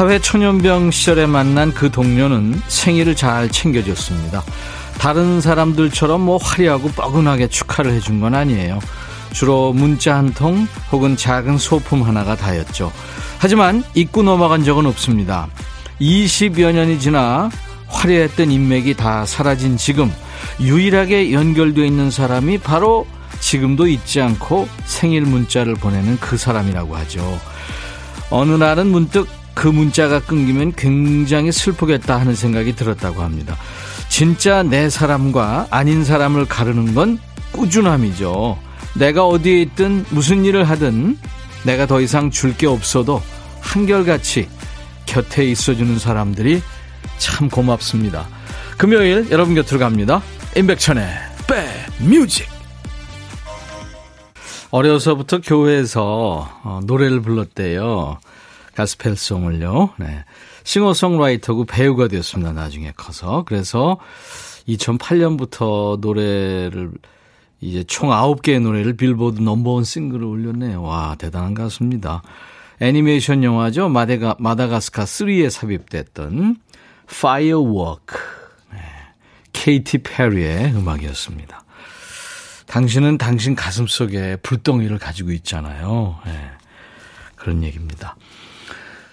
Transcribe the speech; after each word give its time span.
사회초년병 0.00 0.92
시절에 0.92 1.26
만난 1.26 1.74
그 1.74 1.90
동료는 1.90 2.62
생일을 2.68 3.14
잘 3.14 3.50
챙겨줬습니다. 3.50 4.42
다른 4.98 5.42
사람들처럼 5.42 6.22
뭐 6.22 6.38
화려하고 6.38 6.88
뻐근하게 6.88 7.48
축하를 7.48 7.92
해준 7.92 8.18
건 8.18 8.34
아니에요. 8.34 8.78
주로 9.34 9.74
문자 9.74 10.16
한 10.16 10.32
통 10.32 10.66
혹은 10.90 11.18
작은 11.18 11.58
소품 11.58 12.02
하나가 12.02 12.34
다였죠. 12.34 12.90
하지만 13.40 13.84
잊고 13.92 14.22
넘어간 14.22 14.64
적은 14.64 14.86
없습니다. 14.86 15.48
20여 16.00 16.72
년이 16.72 16.98
지나 16.98 17.50
화려했던 17.88 18.50
인맥이 18.50 18.94
다 18.94 19.26
사라진 19.26 19.76
지금 19.76 20.10
유일하게 20.60 21.30
연결되어 21.30 21.84
있는 21.84 22.10
사람이 22.10 22.56
바로 22.60 23.06
지금도 23.40 23.86
잊지 23.86 24.22
않고 24.22 24.66
생일 24.86 25.26
문자를 25.26 25.74
보내는 25.74 26.16
그 26.20 26.38
사람이라고 26.38 26.96
하죠. 26.96 27.38
어느 28.30 28.52
날은 28.52 28.86
문득 28.86 29.28
그 29.60 29.68
문자가 29.68 30.20
끊기면 30.20 30.72
굉장히 30.72 31.52
슬프겠다 31.52 32.18
하는 32.18 32.34
생각이 32.34 32.74
들었다고 32.74 33.20
합니다. 33.20 33.58
진짜 34.08 34.62
내 34.62 34.88
사람과 34.88 35.66
아닌 35.68 36.02
사람을 36.02 36.46
가르는 36.46 36.94
건 36.94 37.18
꾸준함이죠. 37.52 38.58
내가 38.94 39.26
어디에 39.26 39.60
있든 39.60 40.06
무슨 40.08 40.46
일을 40.46 40.64
하든 40.64 41.18
내가 41.64 41.84
더 41.84 42.00
이상 42.00 42.30
줄 42.30 42.54
게 42.56 42.66
없어도 42.66 43.20
한결같이 43.60 44.48
곁에 45.04 45.44
있어주는 45.44 45.98
사람들이 45.98 46.62
참 47.18 47.50
고맙습니다. 47.50 48.26
금요일 48.78 49.26
여러분 49.30 49.54
곁으로 49.54 49.78
갑니다. 49.78 50.22
임백천의 50.56 51.06
백뮤직 52.00 52.48
어려서부터 54.70 55.42
교회에서 55.42 56.48
어, 56.64 56.80
노래를 56.84 57.20
불렀대요. 57.20 58.16
가스펠송을요. 58.74 59.94
네. 59.98 60.24
싱어송라이터고 60.64 61.64
배우가 61.64 62.08
되었습니다. 62.08 62.52
나중에 62.52 62.92
커서. 62.96 63.44
그래서 63.46 63.98
2008년부터 64.68 65.98
노래를 66.00 66.92
이제 67.60 67.84
총 67.84 68.10
9개의 68.10 68.60
노래를 68.60 68.96
빌보드 68.96 69.40
넘버원 69.40 69.84
싱글을 69.84 70.24
올렸네요. 70.24 70.82
와, 70.82 71.14
대단한 71.18 71.54
가수입니다. 71.54 72.22
애니메이션 72.80 73.44
영화죠. 73.44 73.88
마데가, 73.88 74.36
마다가스카 74.38 75.04
3에 75.04 75.50
삽입됐던 75.50 76.56
Firework. 77.10 78.18
네. 78.72 78.78
케이티 79.52 79.98
페리의 79.98 80.72
음악이었습니다. 80.74 81.64
당신은 82.66 83.18
당신 83.18 83.54
가슴 83.54 83.86
속에 83.86 84.36
불덩이를 84.36 84.98
가지고 84.98 85.32
있잖아요. 85.32 86.18
네. 86.24 86.32
그런 87.34 87.62
얘기입니다. 87.64 88.16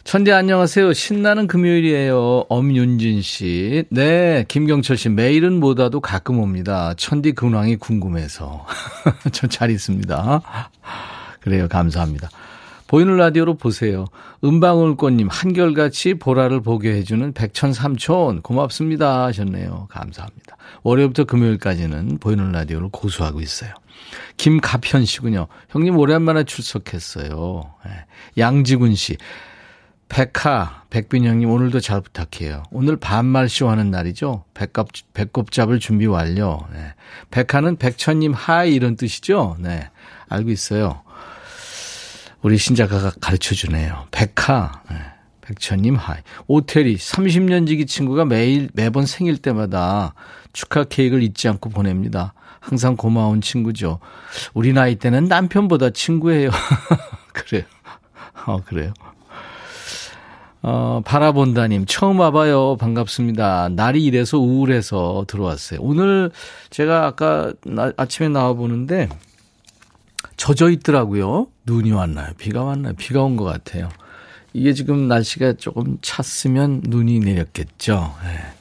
천디 0.07 0.31
안녕하세요. 0.31 0.93
신나는 0.93 1.47
금요일이에요. 1.47 2.45
엄윤진 2.47 3.21
씨. 3.21 3.83
네, 3.89 4.45
김경철 4.47 4.95
씨. 4.95 5.09
매일은 5.09 5.59
못 5.59 5.77
와도 5.81 5.99
가끔 5.99 6.39
옵니다. 6.39 6.93
천디 6.95 7.33
근황이 7.33 7.75
궁금해서. 7.75 8.65
저 9.33 9.47
잘 9.47 9.69
있습니다. 9.69 10.41
그래요. 11.41 11.67
감사합니다. 11.67 12.29
보이는 12.87 13.17
라디오로 13.17 13.55
보세요. 13.55 14.05
은방울꽃님, 14.45 15.27
한결같이 15.29 16.13
보라를 16.13 16.61
보게 16.61 16.93
해주는 16.93 17.33
백천삼촌, 17.33 18.43
고맙습니다. 18.43 19.25
하셨네요. 19.25 19.87
감사합니다. 19.89 20.55
월요일부터 20.83 21.25
금요일까지는 21.25 22.19
보이는 22.19 22.53
라디오를 22.53 22.87
고수하고 22.93 23.41
있어요. 23.41 23.71
김가편 24.37 25.03
씨군요. 25.03 25.47
형님, 25.67 25.97
오랜만에 25.97 26.45
출석했어요. 26.45 27.73
네. 27.85 27.91
양지군 28.37 28.95
씨. 28.95 29.17
백하, 30.09 30.83
백빈 30.89 31.25
형님 31.25 31.49
오늘도 31.49 31.79
잘 31.79 32.01
부탁해요. 32.01 32.63
오늘 32.71 32.95
반말쇼 32.97 33.69
하는 33.69 33.91
날이죠. 33.91 34.45
백갑, 34.53 34.87
배꼽 35.13 35.51
잡을 35.51 35.79
준비 35.79 36.05
완료. 36.05 36.65
네. 36.71 36.93
백하는 37.29 37.75
백천님 37.75 38.33
hi 38.33 38.73
이런 38.73 38.95
뜻이죠. 38.95 39.57
네. 39.59 39.89
알고 40.29 40.49
있어요. 40.49 41.01
우리 42.41 42.57
신작가가 42.57 43.11
가르쳐 43.19 43.53
주네요. 43.53 44.07
백하. 44.11 44.81
네. 44.89 44.97
백천님 45.41 45.95
hi. 45.95 46.17
오태리 46.47 46.97
30년 46.97 47.67
지기 47.67 47.85
친구가 47.85 48.25
매일 48.25 48.69
매번 48.73 49.05
생일 49.05 49.37
때마다 49.37 50.13
축하 50.53 50.83
케이크를 50.83 51.23
잊지 51.23 51.47
않고 51.47 51.69
보냅니다. 51.69 52.33
항상 52.59 52.95
고마운 52.95 53.41
친구죠. 53.41 53.99
우리 54.53 54.73
나이 54.73 54.95
때는 54.95 55.25
남편보다 55.25 55.91
친구예요. 55.91 56.49
그래요. 57.33 57.63
어, 58.45 58.61
그래요. 58.63 58.93
어, 60.69 61.01
바라본다님, 61.05 61.85
처음 61.85 62.19
와봐요. 62.19 62.75
반갑습니다. 62.75 63.69
날이 63.69 64.03
이래서 64.03 64.37
우울해서 64.37 65.23
들어왔어요. 65.25 65.79
오늘 65.81 66.29
제가 66.71 67.05
아까 67.05 67.53
나, 67.65 67.93
아침에 67.95 68.27
나와보는데 68.27 69.07
젖어 70.35 70.69
있더라고요. 70.69 71.47
눈이 71.65 71.93
왔나요? 71.93 72.33
비가 72.37 72.65
왔나요? 72.65 72.95
비가 72.97 73.23
온 73.23 73.37
것 73.37 73.45
같아요. 73.45 73.87
이게 74.51 74.73
지금 74.73 75.07
날씨가 75.07 75.53
조금 75.53 75.99
찼으면 76.01 76.81
눈이 76.85 77.19
내렸겠죠. 77.19 78.13
네. 78.25 78.56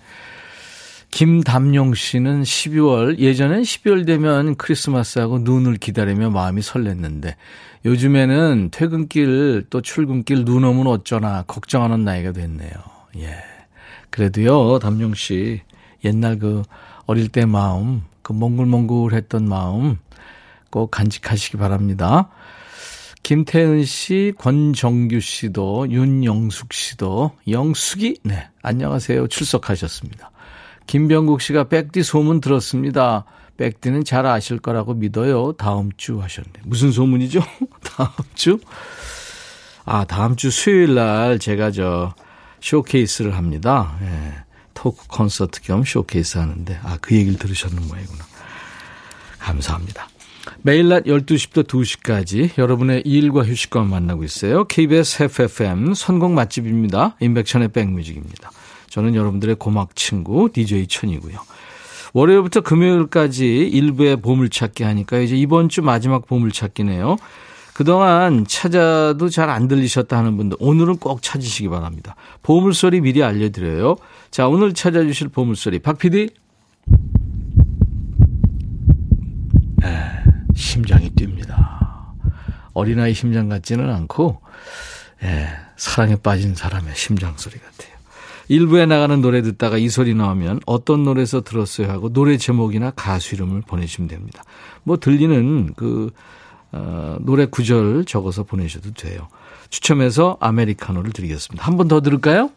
김담용 1.16 1.94
씨는 1.94 2.42
12월, 2.42 3.18
예전엔 3.18 3.62
12월 3.62 4.04
되면 4.04 4.54
크리스마스하고 4.54 5.38
눈을 5.38 5.78
기다리며 5.78 6.28
마음이 6.28 6.60
설렜는데 6.60 7.36
요즘에는 7.86 8.68
퇴근길 8.70 9.64
또 9.70 9.80
출근길 9.80 10.44
눈 10.44 10.64
오면 10.64 10.86
어쩌나 10.86 11.42
걱정하는 11.44 12.04
나이가 12.04 12.32
됐네요. 12.32 12.70
예. 13.16 13.34
그래도요, 14.10 14.78
담용 14.78 15.14
씨, 15.14 15.62
옛날 16.04 16.38
그 16.38 16.60
어릴 17.06 17.28
때 17.28 17.46
마음, 17.46 18.02
그 18.20 18.34
몽글몽글했던 18.34 19.48
마음 19.48 19.96
꼭 20.68 20.90
간직하시기 20.90 21.56
바랍니다. 21.56 22.28
김태은 23.22 23.86
씨, 23.86 24.34
권정규 24.36 25.20
씨도, 25.20 25.90
윤영숙 25.90 26.74
씨도, 26.74 27.30
영숙이, 27.48 28.18
네, 28.22 28.50
안녕하세요. 28.60 29.28
출석하셨습니다. 29.28 30.30
김병국 30.86 31.40
씨가 31.40 31.64
백디 31.64 32.02
소문 32.02 32.40
들었습니다. 32.40 33.24
백디는 33.56 34.04
잘 34.04 34.26
아실 34.26 34.58
거라고 34.58 34.94
믿어요. 34.94 35.52
다음 35.52 35.90
주 35.96 36.20
하셨네. 36.20 36.50
무슨 36.64 36.92
소문이죠? 36.92 37.40
다음 37.82 38.08
주? 38.34 38.58
아, 39.84 40.04
다음 40.04 40.36
주 40.36 40.50
수요일 40.50 40.94
날 40.94 41.38
제가 41.38 41.70
저 41.70 42.14
쇼케이스를 42.60 43.36
합니다. 43.36 43.96
예. 44.02 44.32
토크 44.74 45.06
콘서트 45.08 45.62
겸 45.62 45.84
쇼케이스 45.84 46.38
하는데, 46.38 46.78
아, 46.82 46.98
그 47.00 47.14
얘기를 47.14 47.38
들으셨는 47.38 47.88
모양이구나. 47.88 48.24
감사합니다. 49.38 50.08
매일 50.62 50.88
낮 50.88 51.04
12시부터 51.04 51.66
2시까지 51.66 52.58
여러분의 52.58 53.02
일과 53.04 53.44
휴식과 53.44 53.82
만나고 53.82 54.24
있어요. 54.24 54.64
KBS 54.64 55.24
FFM 55.24 55.94
선곡 55.94 56.32
맛집입니다. 56.32 57.16
인백천의 57.20 57.68
백뮤직입니다. 57.68 58.50
저는 58.96 59.14
여러분들의 59.14 59.56
고막 59.56 59.94
친구 59.94 60.48
DJ 60.50 60.86
천이고요. 60.86 61.36
월요일부터 62.14 62.62
금요일까지 62.62 63.46
일부의 63.46 64.16
보물찾기 64.22 64.84
하니까 64.84 65.18
이제 65.18 65.36
이번 65.36 65.68
주 65.68 65.82
마지막 65.82 66.26
보물찾기네요. 66.26 67.18
그동안 67.74 68.46
찾아도 68.48 69.28
잘 69.28 69.50
안 69.50 69.68
들리셨다 69.68 70.16
하는 70.16 70.38
분들 70.38 70.56
오늘은 70.60 70.96
꼭 70.96 71.20
찾으시기 71.20 71.68
바랍니다. 71.68 72.16
보물소리 72.42 73.02
미리 73.02 73.22
알려드려요. 73.22 73.96
자 74.30 74.48
오늘 74.48 74.72
찾아주실 74.72 75.28
보물소리 75.28 75.80
박 75.80 75.98
PD. 75.98 76.30
네, 79.82 80.22
심장이 80.54 81.10
뜁니다. 81.10 82.14
어린아이 82.72 83.12
심장 83.12 83.50
같지는 83.50 83.90
않고 83.90 84.40
예, 85.22 85.48
사랑에 85.76 86.16
빠진 86.16 86.54
사람의 86.54 86.94
심장 86.96 87.34
소리 87.36 87.58
같아요. 87.58 87.95
일부에 88.48 88.86
나가는 88.86 89.20
노래 89.20 89.42
듣다가 89.42 89.76
이 89.78 89.88
소리 89.88 90.14
나오면 90.14 90.60
어떤 90.66 91.02
노래에서 91.04 91.40
들었어요 91.42 91.90
하고 91.90 92.12
노래 92.12 92.36
제목이나 92.36 92.90
가수 92.92 93.34
이름을 93.34 93.62
보내주시면 93.62 94.08
됩니다. 94.08 94.42
뭐 94.84 94.96
들리는 94.98 95.72
그 95.76 96.10
어, 96.72 97.16
노래 97.20 97.46
구절 97.46 98.04
적어서 98.04 98.42
보내셔도 98.44 98.92
돼요. 98.92 99.28
추첨해서 99.70 100.36
아메리카노를 100.40 101.12
드리겠습니다. 101.12 101.64
한 101.64 101.76
번 101.76 101.88
더 101.88 102.00
들을까요? 102.00 102.50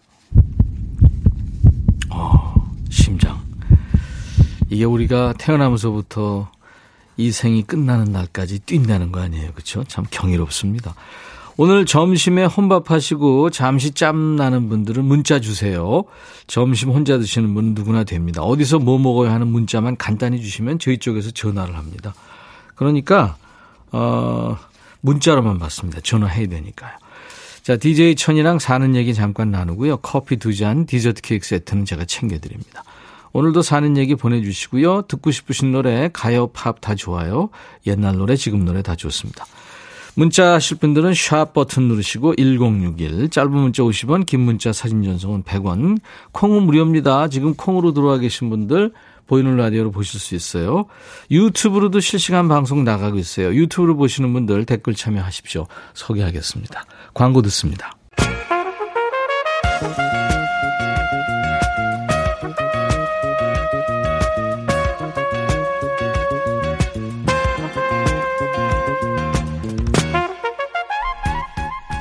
어, 2.09 2.53
심장. 2.89 3.39
이게 4.69 4.83
우리가 4.85 5.33
태어나면서부터 5.37 6.51
이 7.17 7.31
생이 7.31 7.63
끝나는 7.63 8.11
날까지 8.11 8.59
뛴다는 8.59 9.11
거 9.11 9.19
아니에요. 9.21 9.51
그렇죠? 9.53 9.83
참 9.85 10.05
경이롭습니다. 10.09 10.93
오늘 11.61 11.85
점심에 11.85 12.45
혼밥하시고 12.45 13.49
잠시 13.49 13.91
짬 13.91 14.37
나는 14.37 14.69
분들은 14.69 15.03
문자 15.03 15.41
주세요. 15.41 16.05
점심 16.47 16.89
혼자 16.91 17.17
드시는 17.17 17.53
분은 17.53 17.73
누구나 17.73 18.05
됩니다. 18.05 18.43
어디서 18.43 18.79
뭐 18.79 18.97
먹어야 18.97 19.33
하는 19.33 19.47
문자만 19.47 19.97
간단히 19.97 20.41
주시면 20.41 20.79
저희 20.79 20.99
쪽에서 20.99 21.31
전화를 21.31 21.75
합니다. 21.75 22.13
그러니까 22.75 23.35
어 23.91 24.57
문자로만 25.01 25.59
받습니다. 25.59 25.99
전화해야 25.99 26.47
되니까요. 26.47 26.93
자, 27.61 27.75
DJ 27.75 28.15
천이랑 28.15 28.59
사는 28.59 28.95
얘기 28.95 29.13
잠깐 29.13 29.51
나누고요. 29.51 29.97
커피 29.97 30.37
두 30.37 30.55
잔, 30.55 30.85
디저트 30.85 31.21
케이크 31.21 31.45
세트는 31.45 31.83
제가 31.83 32.05
챙겨드립니다. 32.05 32.85
오늘도 33.33 33.63
사는 33.63 33.97
얘기 33.97 34.15
보내주시고요. 34.15 35.01
듣고 35.09 35.29
싶으신 35.31 35.73
노래, 35.73 36.09
가요, 36.13 36.47
팝 36.47 36.79
다 36.79 36.95
좋아요. 36.95 37.49
옛날 37.85 38.15
노래, 38.15 38.37
지금 38.37 38.63
노래 38.63 38.81
다 38.81 38.95
좋습니다. 38.95 39.45
문자 40.19 40.55
하실 40.55 40.75
분들은 40.79 41.13
샵 41.13 41.53
버튼 41.53 41.83
누르시고 41.83 42.35
1061 42.35 43.29
짧은 43.29 43.51
문자 43.51 43.83
50원 43.83 44.25
긴 44.25 44.41
문자 44.41 44.73
사진 44.73 45.01
전송은 45.01 45.43
100원 45.43 45.97
콩은 46.33 46.63
무료입니다. 46.63 47.29
지금 47.29 47.53
콩으로 47.53 47.93
들어와 47.93 48.17
계신 48.17 48.49
분들 48.49 48.91
보이는 49.27 49.55
라디오로 49.55 49.91
보실 49.91 50.19
수 50.19 50.35
있어요. 50.35 50.87
유튜브로도 51.31 52.01
실시간 52.01 52.49
방송 52.49 52.83
나가고 52.83 53.17
있어요. 53.17 53.53
유튜브로 53.53 53.95
보시는 53.95 54.33
분들 54.33 54.65
댓글 54.65 54.93
참여하십시오. 54.93 55.67
소개하겠습니다. 55.93 56.83
광고 57.13 57.41
듣습니다. 57.43 57.98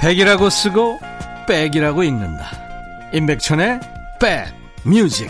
백이라고 0.00 0.48
쓰고 0.48 1.00
백이라고 1.48 2.04
읽는다. 2.04 2.46
임백천의 3.12 3.80
백 4.20 4.46
뮤직. 4.84 5.28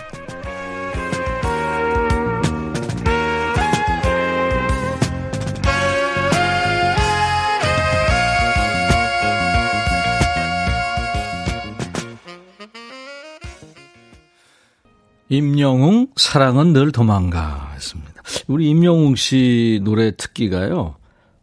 임영웅 15.31 16.09
사랑은 16.17 16.73
늘 16.73 16.93
도망가 16.93 17.73
했습니다. 17.75 18.23
우리 18.49 18.69
임영웅 18.71 19.15
씨 19.17 19.81
노래 19.83 20.15
특기가요. 20.15 20.98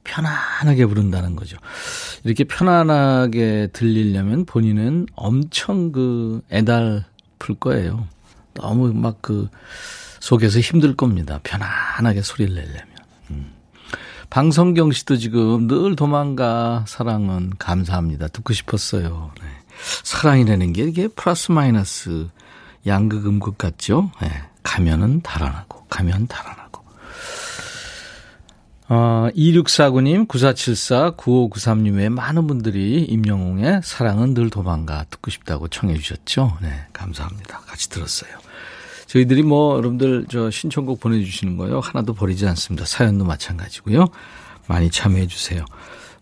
편안하게 0.05 0.85
부른다는 0.85 1.35
거죠. 1.35 1.57
이렇게 2.23 2.45
편안하게 2.45 3.69
들리려면 3.73 4.45
본인은 4.45 5.07
엄청 5.15 5.91
그 5.91 6.41
애달플 6.51 7.55
거예요. 7.59 8.07
너무 8.53 8.93
막 8.93 9.21
그 9.21 9.49
속에서 10.19 10.59
힘들 10.59 10.95
겁니다. 10.95 11.39
편안하게 11.43 12.21
소리를 12.23 12.55
내려면. 12.55 12.87
음. 13.29 13.51
방성경 14.29 14.91
씨도 14.91 15.17
지금 15.17 15.67
늘 15.67 15.95
도망가 15.95 16.83
사랑은 16.87 17.53
감사합니다. 17.59 18.27
듣고 18.29 18.53
싶었어요. 18.53 19.31
네. 19.39 19.47
사랑이라는 20.03 20.73
게 20.73 20.83
이게 20.83 21.07
플러스 21.07 21.51
마이너스 21.51 22.27
양극 22.87 23.27
음극 23.27 23.57
같죠? 23.57 24.09
네. 24.21 24.29
가면은 24.63 25.21
달아나고 25.21 25.85
가면 25.89 26.27
달아나고. 26.27 26.64
어, 28.87 29.29
2649님, 29.35 30.27
9474, 30.27 31.11
9593님 31.11 31.97
외 31.97 32.09
많은 32.09 32.45
분들이 32.45 33.03
임영웅의 33.03 33.81
사랑은 33.83 34.35
늘 34.35 34.49
도망가 34.49 35.05
듣고 35.09 35.31
싶다고 35.31 35.67
청해 35.67 35.95
주셨죠. 35.95 36.57
네, 36.61 36.69
감사합니다. 36.93 37.61
같이 37.61 37.89
들었어요. 37.89 38.31
저희들이 39.07 39.43
뭐 39.43 39.77
여러분들 39.77 40.27
저 40.29 40.51
신청곡 40.51 40.99
보내주시는 40.99 41.57
거요. 41.57 41.79
하나도 41.79 42.13
버리지 42.13 42.45
않습니다. 42.47 42.85
사연도 42.85 43.25
마찬가지고요. 43.25 44.07
많이 44.67 44.89
참여해 44.89 45.27
주세요. 45.27 45.65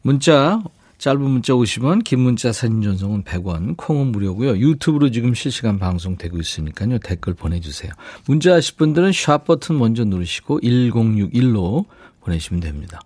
문자 0.02 0.62
짧은 1.00 1.20
문자 1.22 1.52
50원, 1.52 2.02
긴 2.06 2.20
문자 2.22 2.54
사진 2.54 2.82
전송은 2.82 3.24
100원, 3.24 3.76
콩은 3.76 4.14
무료고요. 4.14 4.58
유튜브로 4.58 5.12
지금 5.12 5.34
실시간 5.34 5.78
방송되고 5.78 6.40
있으니까요. 6.40 7.00
댓글 7.00 7.34
보내주세요. 7.34 7.92
문자 8.26 8.54
하실 8.54 8.78
분들은 8.78 9.12
샵 9.12 9.44
버튼 9.44 9.78
먼저 9.78 10.06
누르시고 10.06 10.62
1061로 10.62 11.86
보내시면 12.24 12.62
됩니다. 12.62 13.00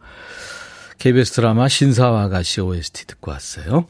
KBS 0.97 1.33
드라마 1.33 1.67
신사와 1.67 2.23
아가씨 2.23 2.61
OST 2.61 3.07
듣고 3.07 3.31
왔어요. 3.31 3.87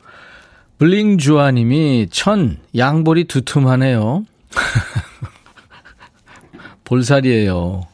블링 0.78 1.18
주아님이 1.18 2.08
천 2.12 2.60
양볼이 2.76 3.26
두툼하네요. 3.26 4.26
볼살이에요. 6.84 7.88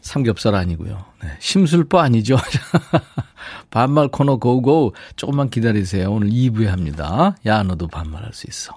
삼겹살 0.00 0.54
아니고요. 0.54 1.04
네, 1.22 1.30
심술보 1.40 1.98
아니죠. 1.98 2.36
반말 3.70 4.08
코너 4.08 4.36
고고 4.36 4.94
조금만 5.16 5.50
기다리세요. 5.50 6.10
오늘 6.10 6.28
2부에 6.28 6.66
합니다. 6.66 7.36
야 7.44 7.62
너도 7.62 7.88
반말할 7.88 8.32
수 8.32 8.46
있어. 8.48 8.76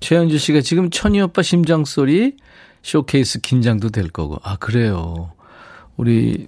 최현주 0.00 0.38
씨가 0.38 0.60
지금 0.60 0.90
천이 0.90 1.20
오빠 1.20 1.42
심장 1.42 1.84
소리 1.84 2.36
쇼케이스 2.82 3.40
긴장도 3.40 3.90
될 3.90 4.10
거고. 4.10 4.38
아 4.42 4.56
그래요. 4.56 5.32
우리 5.96 6.46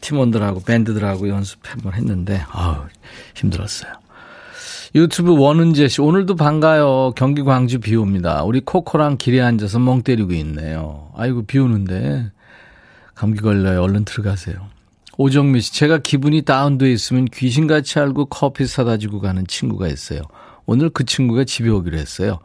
팀원들하고 0.00 0.60
밴드들하고 0.60 1.28
연습 1.28 1.58
한번 1.62 1.94
했는데 1.94 2.42
아우 2.50 2.86
힘들었어요. 3.34 3.92
유튜브 4.94 5.38
원은재 5.38 5.88
씨 5.88 6.00
오늘도 6.00 6.34
반가요. 6.36 7.12
경기 7.16 7.42
광주 7.42 7.78
비 7.78 7.94
옵니다. 7.94 8.42
우리 8.42 8.60
코코랑 8.60 9.18
길에 9.18 9.40
앉아서 9.40 9.78
멍 9.78 10.02
때리고 10.02 10.32
있네요. 10.32 11.10
아이고 11.16 11.44
비 11.44 11.58
오는데 11.58 12.30
감기 13.14 13.40
걸려요. 13.40 13.82
얼른 13.82 14.04
들어가세요. 14.04 14.56
오정미 15.16 15.60
씨 15.60 15.72
제가 15.74 15.98
기분이 15.98 16.42
다운돼 16.42 16.90
있으면 16.90 17.26
귀신같이 17.26 17.98
알고 17.98 18.26
커피 18.26 18.66
사다 18.66 18.96
주고 18.96 19.20
가는 19.20 19.46
친구가 19.46 19.86
있어요. 19.88 20.22
오늘 20.66 20.88
그 20.90 21.04
친구가 21.04 21.44
집에 21.44 21.68
오기로 21.68 21.98
했어요. 21.98 22.38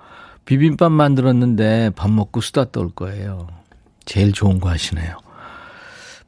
비빔밥 0.46 0.92
만들었는데 0.92 1.92
밥 1.96 2.12
먹고 2.12 2.42
수다 2.42 2.72
떨 2.72 2.90
거예요. 2.90 3.48
제일 4.06 4.32
좋은 4.34 4.60
거 4.60 4.70
하시네요. 4.70 5.18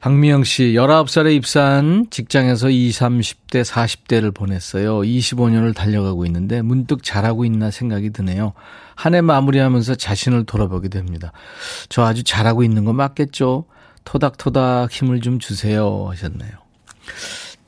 박미영 0.00 0.44
씨, 0.44 0.74
19살에 0.74 1.34
입사한 1.34 2.06
직장에서 2.10 2.70
20, 2.70 3.00
30대, 3.02 3.64
40대를 3.64 4.32
보냈어요. 4.32 5.00
25년을 5.00 5.74
달려가고 5.74 6.24
있는데 6.26 6.62
문득 6.62 7.02
잘하고 7.02 7.44
있나 7.44 7.72
생각이 7.72 8.10
드네요. 8.10 8.52
한 8.94 9.14
해 9.14 9.20
마무리하면서 9.20 9.96
자신을 9.96 10.44
돌아보게 10.44 10.88
됩니다. 10.88 11.32
저 11.88 12.04
아주 12.04 12.22
잘하고 12.22 12.62
있는 12.62 12.84
거 12.84 12.92
맞겠죠? 12.92 13.64
토닥토닥 14.04 14.92
힘을 14.92 15.20
좀 15.20 15.40
주세요. 15.40 16.06
하셨네요. 16.10 16.52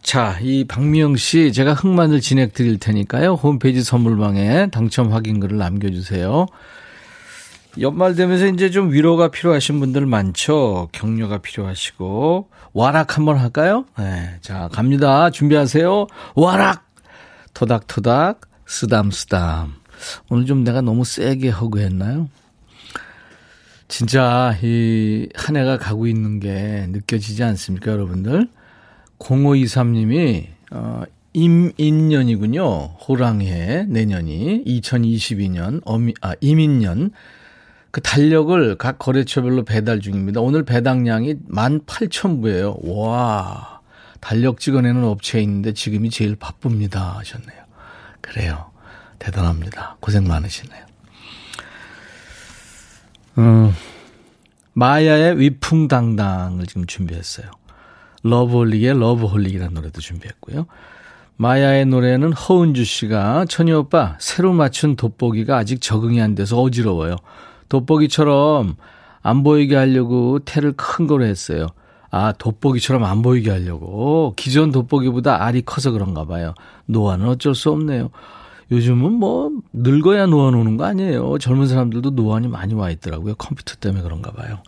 자, 0.00 0.38
이 0.40 0.64
박미영 0.64 1.16
씨, 1.16 1.52
제가 1.52 1.75
흑마늘 1.75 2.20
진행 2.20 2.50
드릴 2.52 2.78
테니까요. 2.78 3.34
홈페이지 3.34 3.82
선물방에 3.82 4.68
당첨 4.70 5.12
확인글을 5.12 5.58
남겨주세요. 5.58 6.46
연말 7.78 8.14
되면서 8.14 8.46
이제 8.46 8.70
좀 8.70 8.92
위로가 8.92 9.28
필요하신 9.28 9.80
분들 9.80 10.06
많죠. 10.06 10.88
격려가 10.92 11.38
필요하시고. 11.38 12.48
와락 12.72 13.16
한번 13.16 13.36
할까요? 13.38 13.84
네. 13.98 14.36
자, 14.40 14.68
갑니다. 14.72 15.30
준비하세요. 15.30 16.06
와락! 16.34 16.88
토닥토닥, 17.54 18.42
쓰담쓰담. 18.66 19.74
오늘 20.30 20.46
좀 20.46 20.64
내가 20.64 20.80
너무 20.80 21.04
세게 21.04 21.50
허구했나요? 21.50 22.28
진짜 23.88 24.56
이 24.62 25.28
한 25.34 25.56
해가 25.56 25.78
가고 25.78 26.06
있는 26.06 26.38
게 26.38 26.86
느껴지지 26.90 27.42
않습니까, 27.42 27.90
여러분들? 27.90 28.48
0523님이, 29.18 30.46
어, 30.70 31.02
임인년이군요. 31.32 32.66
호랑이해, 33.08 33.86
내년이. 33.88 34.62
2022년, 34.64 35.80
어미, 35.84 36.14
아, 36.20 36.34
이민년. 36.40 37.10
그 37.90 38.00
달력을 38.00 38.76
각 38.76 38.99
거래처별로 38.99 39.64
배달 39.64 40.00
중입니다. 40.00 40.40
오늘 40.40 40.64
배당량이 40.64 41.35
18,000부예요. 41.50 42.78
와. 42.85 43.80
달력 44.20 44.61
찍어내는 44.61 45.02
업체에 45.04 45.42
있는데 45.42 45.73
지금이 45.73 46.11
제일 46.11 46.37
바쁩니다. 46.37 47.16
하셨네요. 47.18 47.59
그래요. 48.20 48.70
대단합니다. 49.18 49.97
고생 50.00 50.26
많으시네요. 50.26 50.85
음, 53.38 53.73
마야의 54.75 55.38
위풍당당을 55.38 56.66
지금 56.66 56.87
준비했어요. 56.87 57.47
러브홀릭의 58.23 58.99
러브홀릭이라는 58.99 59.73
노래도 59.75 60.00
준비했고요. 60.00 60.66
마야의 61.37 61.87
노래는 61.87 62.35
허은주 62.35 62.85
씨가 62.85 63.47
천희 63.49 63.73
오빠 63.73 64.16
새로 64.20 64.52
맞춘 64.52 64.94
돋보기가 64.97 65.56
아직 65.56 65.80
적응이 65.80 66.20
안 66.20 66.35
돼서 66.35 66.61
어지러워요. 66.61 67.16
돋보기처럼 67.70 68.76
안 69.22 69.42
보이게 69.42 69.76
하려고 69.76 70.38
테를 70.40 70.74
큰 70.76 71.06
거로 71.06 71.24
했어요. 71.24 71.68
아, 72.10 72.32
돋보기처럼 72.32 73.04
안 73.04 73.22
보이게 73.22 73.50
하려고. 73.50 74.34
기존 74.36 74.72
돋보기보다 74.72 75.44
알이 75.44 75.62
커서 75.62 75.92
그런가 75.92 76.26
봐요. 76.26 76.54
노안은 76.86 77.26
어쩔 77.28 77.54
수 77.54 77.70
없네요. 77.70 78.10
요즘은 78.70 79.12
뭐 79.12 79.50
늙어야 79.72 80.26
노안 80.26 80.54
오는 80.54 80.76
거 80.76 80.84
아니에요. 80.84 81.38
젊은 81.38 81.66
사람들도 81.66 82.10
노안이 82.10 82.48
많이 82.48 82.74
와 82.74 82.90
있더라고요. 82.90 83.34
컴퓨터 83.36 83.76
때문에 83.76 84.02
그런가 84.02 84.30
봐요. 84.32 84.58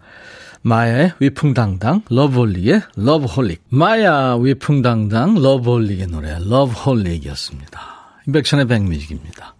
마야의 0.63 1.15
위풍당당, 1.19 2.03
러브홀릭의 2.09 2.83
러브홀릭. 2.97 3.63
마야 3.69 4.35
위풍당당, 4.35 5.35
러브홀릭의 5.35 6.07
노래, 6.07 6.39
러브홀릭이었습니다. 6.39 7.81
임백천의 8.29 8.67
백뮤직입니다. 8.67 9.55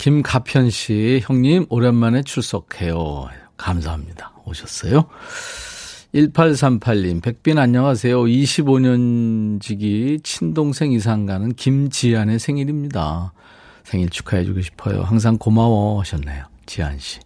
김가편 0.00 0.70
씨, 0.70 1.20
형님, 1.22 1.66
오랜만에 1.68 2.22
출석해요. 2.22 3.28
감사합니다. 3.58 4.32
오셨어요? 4.46 5.04
1838님, 6.14 7.20
백빈 7.22 7.58
안녕하세요. 7.58 8.22
25년 8.22 9.60
지기 9.60 10.18
친동생 10.22 10.92
이상 10.92 11.26
가는 11.26 11.52
김지안의 11.52 12.38
생일입니다. 12.38 13.34
생일 13.84 14.08
축하해주고 14.08 14.62
싶어요. 14.62 15.02
항상 15.02 15.36
고마워 15.36 16.00
하셨네요. 16.00 16.46
지안 16.64 16.98
씨. 16.98 17.20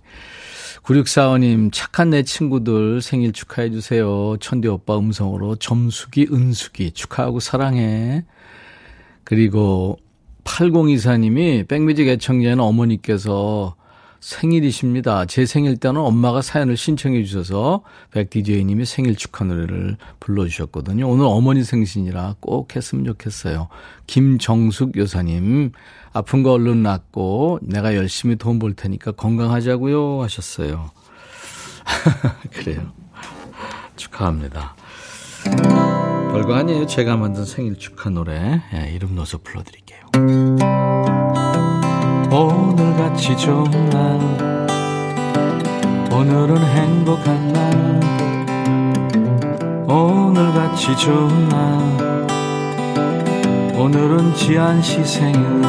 9645님, 0.82 1.70
착한 1.72 2.10
내 2.10 2.24
친구들 2.24 3.00
생일 3.00 3.32
축하해주세요. 3.32 4.38
천디 4.40 4.66
오빠 4.66 4.98
음성으로 4.98 5.54
점숙이, 5.54 6.26
은숙이 6.32 6.90
축하하고 6.90 7.38
사랑해. 7.38 8.24
그리고 9.22 9.96
8024님이 10.44 11.66
백뮤직 11.66 12.08
애청자는 12.08 12.60
어머니께서 12.60 13.74
생일이십니다. 14.20 15.26
제 15.26 15.44
생일 15.44 15.76
때는 15.76 16.00
엄마가 16.00 16.40
사연을 16.40 16.78
신청해 16.78 17.24
주셔서 17.24 17.82
백디제이님이 18.12 18.86
생일 18.86 19.16
축하 19.16 19.44
노래를 19.44 19.98
불러주셨거든요. 20.20 21.06
오늘 21.06 21.26
어머니 21.26 21.62
생신이라 21.62 22.36
꼭 22.40 22.74
했으면 22.74 23.04
좋겠어요. 23.04 23.68
김정숙 24.06 24.96
여사님, 24.96 25.72
아픈 26.14 26.42
거 26.42 26.52
얼른 26.52 26.82
낫고 26.82 27.58
내가 27.62 27.94
열심히 27.96 28.36
돈 28.36 28.58
벌 28.58 28.72
테니까 28.74 29.12
건강하자고요 29.12 30.22
하셨어요. 30.22 30.90
그래요. 32.50 32.92
축하합니다. 33.96 34.74
별거 36.32 36.54
아니에요. 36.54 36.86
제가 36.86 37.16
만든 37.16 37.44
생일 37.44 37.78
축하 37.78 38.08
노래 38.08 38.62
예, 38.72 38.90
이름 38.94 39.14
넣어서 39.16 39.36
불러드릴게요. 39.38 40.03
오늘같이 42.30 43.36
좋은 43.36 43.64
날 43.90 44.20
오늘은 46.12 46.56
행복한 46.56 47.52
날 47.52 48.00
오늘같이 49.88 50.96
좋은 50.96 51.48
날 51.48 51.58
오늘은 53.76 54.36
씨 54.82 55.04
생일 55.04 55.62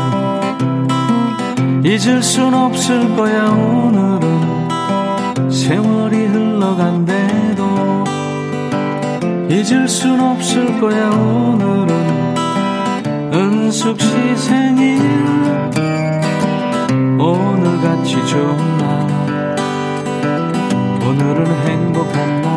잊을 1.83 2.21
순 2.21 2.53
없을 2.53 3.15
거야 3.15 3.49
오늘은. 3.49 4.45
세월이 5.49 6.27
흘러간대도 6.27 7.63
잊을 9.49 9.87
순 9.87 10.19
없을 10.19 10.79
거야 10.79 11.09
오늘은 11.09 12.14
은숙 13.75 13.99
씨 13.99 14.07
생일. 14.37 15.01
오늘같이 17.19 18.25
좋은 18.25 18.77
날. 18.77 18.85
오늘은 21.05 21.45
행복한 21.67 22.41
날. 22.41 22.47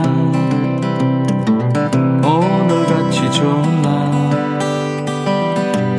오늘같이 2.25 3.33
좋은 3.33 3.83
날. 3.83 3.89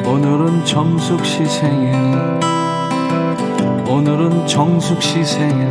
오늘은 0.05 0.63
정숙 0.63 1.25
씨 1.25 1.45
생일. 1.45 1.93
오늘은 3.89 4.47
정숙 4.47 5.01
씨 5.03 5.25
생일. 5.25 5.67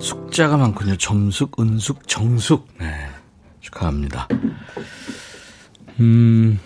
숙자가 0.00 0.56
많군요. 0.56 0.96
점숙, 0.96 1.60
은숙, 1.60 2.08
정숙. 2.08 2.66
네. 3.84 4.08
축하합니다. 4.14 4.28
음, 6.00 6.58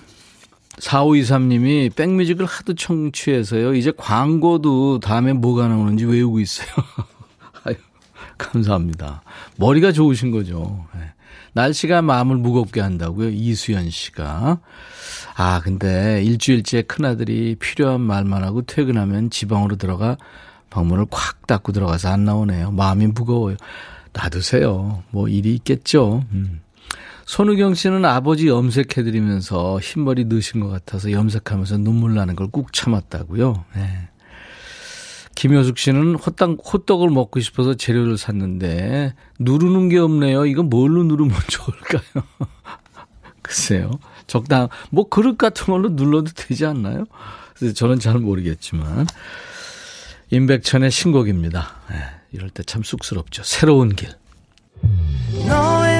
4523님이 0.79 1.95
백뮤직을 1.95 2.47
하도 2.47 2.75
청취해서요. 2.75 3.75
이제 3.75 3.93
광고도 3.97 5.01
다음에 5.01 5.33
뭐가 5.33 5.69
나오는지 5.69 6.05
외우고 6.05 6.41
있어요. 6.41 6.69
아유, 7.65 7.75
감사합니다. 8.39 9.23
머리가 9.57 9.93
좋으신 9.93 10.31
거죠. 10.31 10.87
네. 10.95 11.13
날씨가 11.55 12.03
마음을 12.03 12.37
무겁게 12.37 12.81
한다고요. 12.81 13.31
이수연 13.31 13.91
씨가. 13.91 14.61
아, 15.37 15.61
근데 15.61 16.23
일주일째 16.23 16.83
큰아들이 16.83 17.57
필요한 17.57 18.01
말만 18.01 18.45
하고 18.45 18.63
퇴근하면 18.63 19.31
지방으로 19.31 19.77
들어가 19.77 20.17
방문을 20.71 21.07
콱 21.11 21.47
닫고 21.47 21.73
들어가서 21.73 22.11
안 22.11 22.25
나오네요. 22.25 22.71
마음이 22.73 23.09
무거워요. 23.09 23.57
놔두세요. 24.13 25.03
뭐 25.11 25.29
일이 25.29 25.55
있겠죠. 25.55 26.25
음. 26.33 26.61
손우경 27.33 27.75
씨는 27.75 28.07
아버지 28.07 28.49
염색해드리면서 28.49 29.81
흰머리 29.81 30.25
넣으신 30.25 30.61
것 30.61 30.69
같아서 30.71 31.13
염색하면서 31.13 31.77
눈물 31.79 32.15
나는 32.15 32.35
걸 32.35 32.49
꾹 32.49 32.73
참았다고요. 32.73 33.67
네. 33.77 34.09
김효숙 35.35 35.77
씨는 35.77 36.15
호떡, 36.15 36.57
호떡을 36.73 37.11
먹고 37.11 37.39
싶어서 37.41 37.75
재료를 37.75 38.17
샀는데 38.17 39.13
누르는 39.39 39.91
게 39.91 39.99
없네요. 39.99 40.47
이거 40.47 40.63
뭘로 40.63 41.05
누르면 41.05 41.37
좋을까요? 41.49 42.25
글쎄요. 43.43 43.91
적당, 44.27 44.69
뭐 44.91 45.07
그릇 45.11 45.37
같은 45.37 45.67
걸로 45.67 45.91
눌러도 45.91 46.33
되지 46.35 46.65
않나요? 46.65 47.05
그래서 47.59 47.75
저는 47.75 47.99
잘 47.99 48.19
모르겠지만. 48.19 49.07
임백천의 50.31 50.91
신곡입니다. 50.91 51.77
네, 51.91 51.97
이럴 52.33 52.49
때 52.49 52.63
참 52.63 52.83
쑥스럽죠. 52.83 53.43
새로운 53.45 53.95
길. 53.95 54.09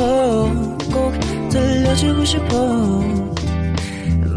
싶어. 0.00 0.50
꼭 0.92 1.12
들려주고 1.50 2.24
싶어. 2.24 3.02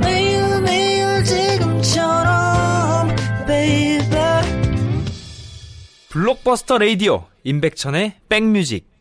매일 0.02 0.62
매일 0.62 1.24
지금처럼 1.24 3.08
baby. 3.48 4.08
블록버스터 6.10 6.78
레이디오 6.78 7.24
임백천의 7.46 8.16
백뮤직. 8.28 8.92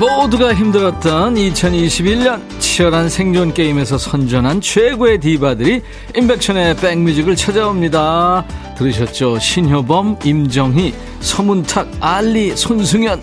모두가 0.00 0.54
힘들었던 0.54 1.34
2021년 1.34 2.40
치열한 2.58 3.10
생존 3.10 3.52
게임에서 3.52 3.98
선전한 3.98 4.62
최고의 4.62 5.20
디바들이 5.20 5.82
임백천의 6.16 6.76
백뮤직을 6.76 7.36
찾아옵니다. 7.36 8.46
들으셨죠? 8.80 9.38
신효범, 9.38 10.18
임정희, 10.24 10.94
서문탁, 11.20 11.90
알리, 12.00 12.56
손승연. 12.56 13.22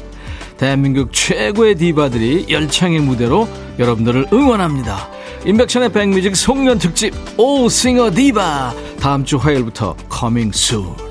대한민국 0.58 1.12
최고의 1.12 1.76
디바들이 1.76 2.46
열창의 2.50 3.00
무대로 3.00 3.48
여러분들을 3.80 4.28
응원합니다. 4.32 5.10
임백천의 5.46 5.92
백뮤직 5.92 6.36
송년 6.36 6.80
특집 6.80 7.14
오 7.38 7.70
singer 7.70 8.12
디바 8.12 8.74
다음 9.00 9.24
주 9.24 9.38
화요일부터 9.38 9.96
coming 10.10 10.52
soon. 10.52 11.07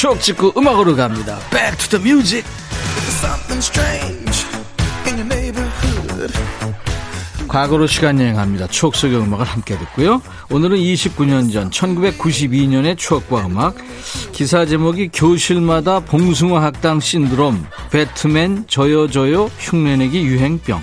추억 0.00 0.18
찍고 0.18 0.54
음악으로 0.56 0.96
갑니다. 0.96 1.38
Back 1.50 1.76
to 1.76 1.98
the 1.98 2.02
music. 2.02 2.50
과거로 7.46 7.86
시간 7.86 8.18
여행합니다. 8.18 8.66
추억 8.68 8.96
속의 8.96 9.18
음악을 9.18 9.44
함께 9.44 9.76
듣고요. 9.76 10.22
오늘은 10.50 10.78
29년 10.78 11.52
전 11.52 11.68
1992년의 11.68 12.96
추억과 12.96 13.44
음악. 13.44 13.74
기사 14.32 14.64
제목이 14.64 15.10
교실마다 15.12 16.00
봉숭아 16.00 16.62
학당 16.62 16.98
신드롬, 16.98 17.66
배트맨 17.90 18.68
저요 18.68 19.10
저요 19.10 19.50
흉내내기 19.58 20.22
유행병. 20.22 20.82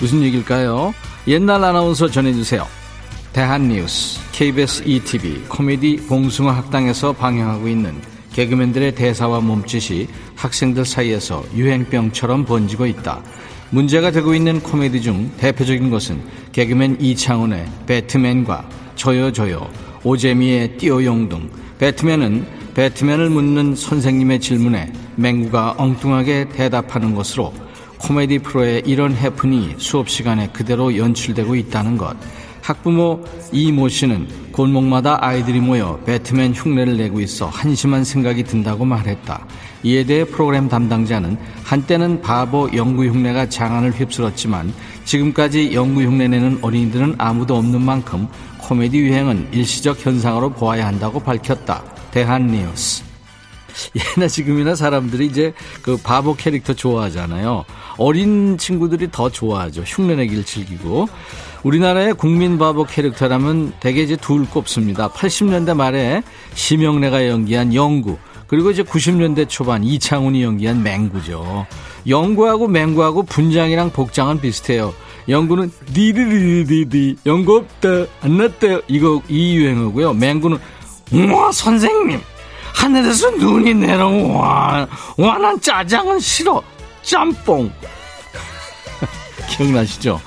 무슨 0.00 0.20
얘기일까요? 0.24 0.92
옛날 1.28 1.62
아나운서 1.62 2.10
전해주세요. 2.10 2.66
대한뉴스, 3.32 4.18
KBS 4.32 4.82
ETV, 4.84 5.44
코미디 5.48 6.06
봉숭아 6.08 6.56
학당에서 6.56 7.12
방영하고 7.12 7.68
있는 7.68 8.17
개그맨들의 8.38 8.94
대사와 8.94 9.40
몸짓이 9.40 10.06
학생들 10.36 10.84
사이에서 10.84 11.44
유행병처럼 11.56 12.44
번지고 12.44 12.86
있다. 12.86 13.20
문제가 13.70 14.12
되고 14.12 14.32
있는 14.32 14.60
코미디 14.60 15.02
중 15.02 15.32
대표적인 15.38 15.90
것은 15.90 16.22
개그맨 16.52 16.98
이창훈의 17.00 17.66
배트맨과 17.86 18.68
저요 18.94 19.32
저요, 19.32 19.68
오재미의 20.04 20.76
띠오용 20.76 21.28
등 21.28 21.50
배트맨은 21.80 22.46
배트맨을 22.74 23.28
묻는 23.28 23.74
선생님의 23.74 24.38
질문에 24.38 24.92
맹구가 25.16 25.74
엉뚱하게 25.76 26.50
대답하는 26.50 27.16
것으로 27.16 27.52
코미디 27.98 28.38
프로의 28.38 28.84
이런 28.86 29.16
해프닝이 29.16 29.74
수업 29.78 30.08
시간에 30.08 30.48
그대로 30.52 30.96
연출되고 30.96 31.56
있다는 31.56 31.98
것. 31.98 32.16
학부모 32.62 33.24
이모 33.50 33.88
씨는 33.88 34.28
골목마다 34.58 35.24
아이들이 35.24 35.60
모여 35.60 36.00
배트맨 36.04 36.52
흉내를 36.52 36.96
내고 36.96 37.20
있어 37.20 37.46
한심한 37.46 38.02
생각이 38.02 38.42
든다고 38.42 38.84
말했다. 38.84 39.46
이에 39.84 40.02
대해 40.02 40.24
프로그램 40.24 40.68
담당자는 40.68 41.38
한때는 41.62 42.22
바보 42.22 42.68
연구 42.74 43.04
흉내가 43.04 43.48
장안을 43.48 43.92
휩쓸었지만 43.92 44.74
지금까지 45.04 45.74
연구 45.74 46.02
흉내 46.02 46.26
내는 46.26 46.58
어린이들은 46.60 47.14
아무도 47.18 47.56
없는 47.56 47.80
만큼 47.80 48.26
코미디 48.58 48.98
유행은 48.98 49.50
일시적 49.52 50.04
현상으로 50.04 50.50
보아야 50.50 50.88
한다고 50.88 51.20
밝혔다. 51.20 51.84
대한뉴스. 52.10 53.04
예나 54.18 54.26
지금이나 54.26 54.74
사람들이 54.74 55.26
이제 55.26 55.54
그 55.82 55.96
바보 55.98 56.34
캐릭터 56.34 56.74
좋아하잖아요. 56.74 57.64
어린 57.96 58.58
친구들이 58.58 59.08
더 59.12 59.30
좋아하죠. 59.30 59.82
흉내내기를 59.82 60.44
즐기고. 60.44 61.08
우리나라의 61.62 62.14
국민 62.14 62.58
바보 62.58 62.84
캐릭터라면 62.84 63.72
대개 63.80 64.02
이제 64.02 64.16
둘 64.16 64.48
꼽습니다. 64.48 65.08
80년대 65.08 65.74
말에 65.74 66.22
심영래가 66.54 67.26
연기한 67.28 67.74
영구, 67.74 68.18
그리고 68.46 68.70
이제 68.70 68.82
90년대 68.82 69.48
초반 69.48 69.84
이창훈이 69.84 70.42
연기한 70.42 70.82
맹구죠. 70.82 71.66
영구하고 72.06 72.68
맹구하고 72.68 73.24
분장이랑 73.24 73.90
복장은 73.90 74.40
비슷해요. 74.40 74.94
영구는 75.28 75.70
디디디디디 75.92 77.16
영구 77.26 77.56
없다 77.56 77.88
안 78.22 78.38
났다 78.38 78.80
이거 78.88 79.20
이 79.28 79.56
유행어고요. 79.56 80.14
맹구는 80.14 80.58
와 81.30 81.52
선생님 81.52 82.18
하늘에서 82.74 83.30
눈이 83.32 83.74
내려와 83.74 84.88
와난 85.18 85.60
짜장은 85.60 86.20
싫어 86.20 86.62
짬뽕 87.02 87.70
기억나시죠? 89.50 90.18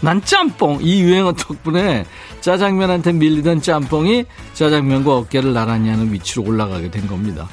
난 0.00 0.22
짬뽕 0.22 0.78
이 0.82 1.00
유행어 1.00 1.32
덕분에 1.32 2.04
짜장면한테 2.40 3.12
밀리던 3.12 3.62
짬뽕이 3.62 4.26
짜장면과 4.54 5.16
어깨를 5.16 5.52
나란히 5.52 5.88
하는 5.88 6.12
위치로 6.12 6.44
올라가게 6.44 6.90
된 6.90 7.06
겁니다. 7.06 7.48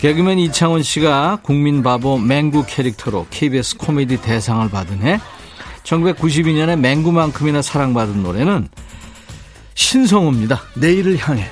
개그맨 0.00 0.38
이창훈 0.38 0.82
씨가 0.82 1.40
국민 1.42 1.82
바보 1.82 2.18
맹구 2.18 2.66
캐릭터로 2.68 3.26
KBS 3.30 3.78
코미디 3.78 4.22
대상을 4.22 4.68
받은 4.70 5.02
해 5.02 5.20
1992년에 5.82 6.78
맹구만큼이나 6.78 7.62
사랑받은 7.62 8.22
노래는 8.22 8.68
신성우입니다. 9.74 10.60
내일을 10.76 11.18
향해 11.18 11.50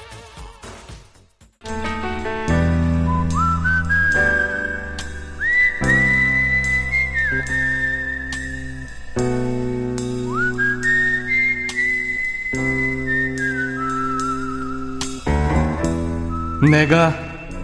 내가 16.71 17.15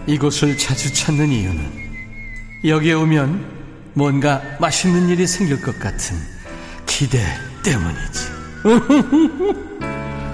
이곳을 0.07 0.57
자주 0.57 0.93
찾는 0.93 1.29
이유는 1.29 1.83
여기에 2.65 2.93
오면 2.93 3.45
뭔가 3.93 4.41
맛있는 4.59 5.09
일이 5.09 5.27
생길 5.27 5.61
것 5.61 5.77
같은 5.79 6.17
기대 6.85 7.19
때문이지. 7.63 8.33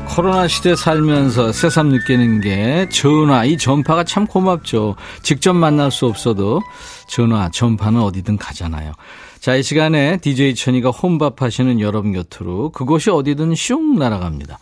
코로나 0.07 0.47
시대 0.47 0.75
살면서 0.75 1.51
새삼 1.51 1.89
느끼는 1.89 2.41
게 2.41 2.89
전화, 2.91 3.45
이 3.45 3.57
전파가 3.57 4.03
참 4.03 4.25
고맙죠. 4.25 4.95
직접 5.21 5.53
만날 5.53 5.91
수 5.91 6.05
없어도 6.07 6.61
전화, 7.07 7.49
전파는 7.49 8.01
어디든 8.01 8.37
가잖아요. 8.37 8.93
자, 9.39 9.55
이 9.55 9.63
시간에 9.63 10.17
DJ 10.17 10.55
천이가 10.55 10.89
혼밥 10.89 11.41
하시는 11.41 11.79
여러분 11.79 12.13
곁으로 12.13 12.71
그곳이 12.71 13.09
어디든 13.09 13.55
슝 13.55 13.97
날아갑니다. 13.97 14.57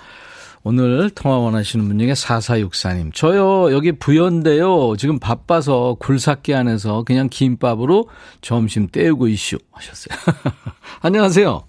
오늘 0.63 1.10
통화 1.12 1.38
원하시는 1.38 1.88
분 1.88 2.00
중에 2.00 2.12
4464님. 2.13 3.13
저요, 3.13 3.72
여기 3.74 3.91
부연데요. 3.93 4.96
지금 4.98 5.20
바빠서 5.20 5.96
굴삭기 6.00 6.54
안에서 6.54 7.04
그냥 7.04 7.30
김밥으로 7.30 8.10
점심 8.41 8.88
때우고 8.88 9.28
이슈 9.30 9.58
하셨어요. 9.72 10.17
안녕하세요. 11.02 11.63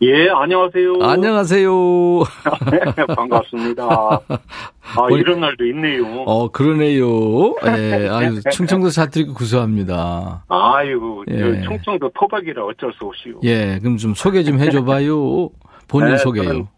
예, 0.00 0.28
안녕하세요. 0.30 1.02
안녕하세요. 1.02 1.70
네, 2.70 3.06
반갑습니다. 3.16 3.84
아, 3.84 5.08
이런 5.10 5.40
날도 5.40 5.66
있네요. 5.66 6.22
어, 6.24 6.48
그러네요. 6.52 7.56
예, 7.66 8.06
아유, 8.08 8.40
충청도 8.52 8.90
사투리가 8.90 9.32
구수합니다. 9.34 10.44
아이고, 10.48 11.24
예. 11.30 11.62
충청도 11.62 12.10
토박이라 12.14 12.64
어쩔 12.64 12.92
수 12.92 13.06
없이요. 13.06 13.40
예, 13.42 13.80
그럼 13.80 13.96
좀 13.96 14.14
소개 14.14 14.44
좀 14.44 14.60
해줘봐요. 14.60 15.50
본인 15.88 16.10
네, 16.12 16.16
소개요. 16.18 16.68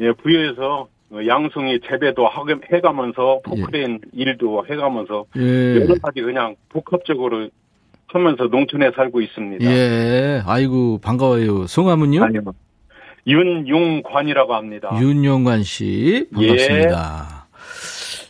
예, 0.00 0.12
부여에서 0.12 0.88
양송이 1.26 1.80
재배도 1.88 2.28
해가면서 2.72 3.40
포크레인 3.44 4.00
예. 4.04 4.22
일도 4.22 4.66
해가면서 4.66 5.24
예. 5.36 5.76
여러 5.80 5.94
가지 6.02 6.20
그냥 6.20 6.54
복합적으로 6.68 7.48
하면서 8.06 8.44
농촌에 8.44 8.90
살고 8.94 9.20
있습니다. 9.20 9.64
예, 9.64 10.42
아이고 10.46 10.98
반가워요. 10.98 11.66
성함은요? 11.66 12.24
아니요. 12.24 12.40
윤용관이라고 13.26 14.54
합니다. 14.54 14.90
윤용관 14.98 15.62
씨 15.62 16.26
반갑습니다. 16.32 17.46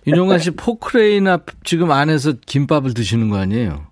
예. 0.07 0.11
윤용관 0.11 0.38
씨 0.38 0.52
포크레인 0.52 1.28
앞 1.28 1.46
지금 1.64 1.90
안에서 1.90 2.33
김밥을 2.46 2.94
드시는 2.94 3.28
거 3.28 3.37
아니에요? 3.37 3.88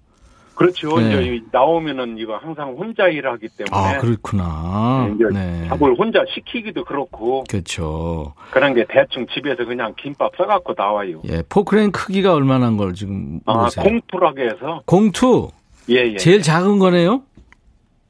그렇죠. 0.57 0.99
네. 0.99 1.23
이제 1.23 1.45
나오면은 1.53 2.16
이거 2.19 2.37
항상 2.38 2.71
혼자 2.71 3.09
일하기 3.09 3.49
때문에. 3.57 3.71
아, 3.73 3.99
그렇구나. 3.99 5.07
네, 5.07 5.14
이제 5.14 5.25
네. 5.33 5.69
밥을 5.69 5.95
혼자 5.99 6.25
시키기도 6.35 6.83
그렇고. 6.85 7.45
그렇죠. 7.49 8.33
그런 8.51 8.75
게 8.75 8.85
대충 8.88 9.27
집에서 9.27 9.64
그냥 9.66 9.95
김밥 9.97 10.33
싸갖고 10.37 10.75
나와요. 10.77 11.21
예, 11.29 11.42
포크레인 11.49 11.92
크기가 11.92 12.35
얼마나 12.35 12.71
걸 12.71 12.95
지금 12.95 13.40
모세요? 13.45 13.85
아, 13.85 13.88
공투라고 13.88 14.40
해서. 14.40 14.83
공투? 14.87 15.51
예, 15.90 16.12
예. 16.12 16.16
제일 16.16 16.40
작은 16.42 16.79
거네요? 16.79 17.23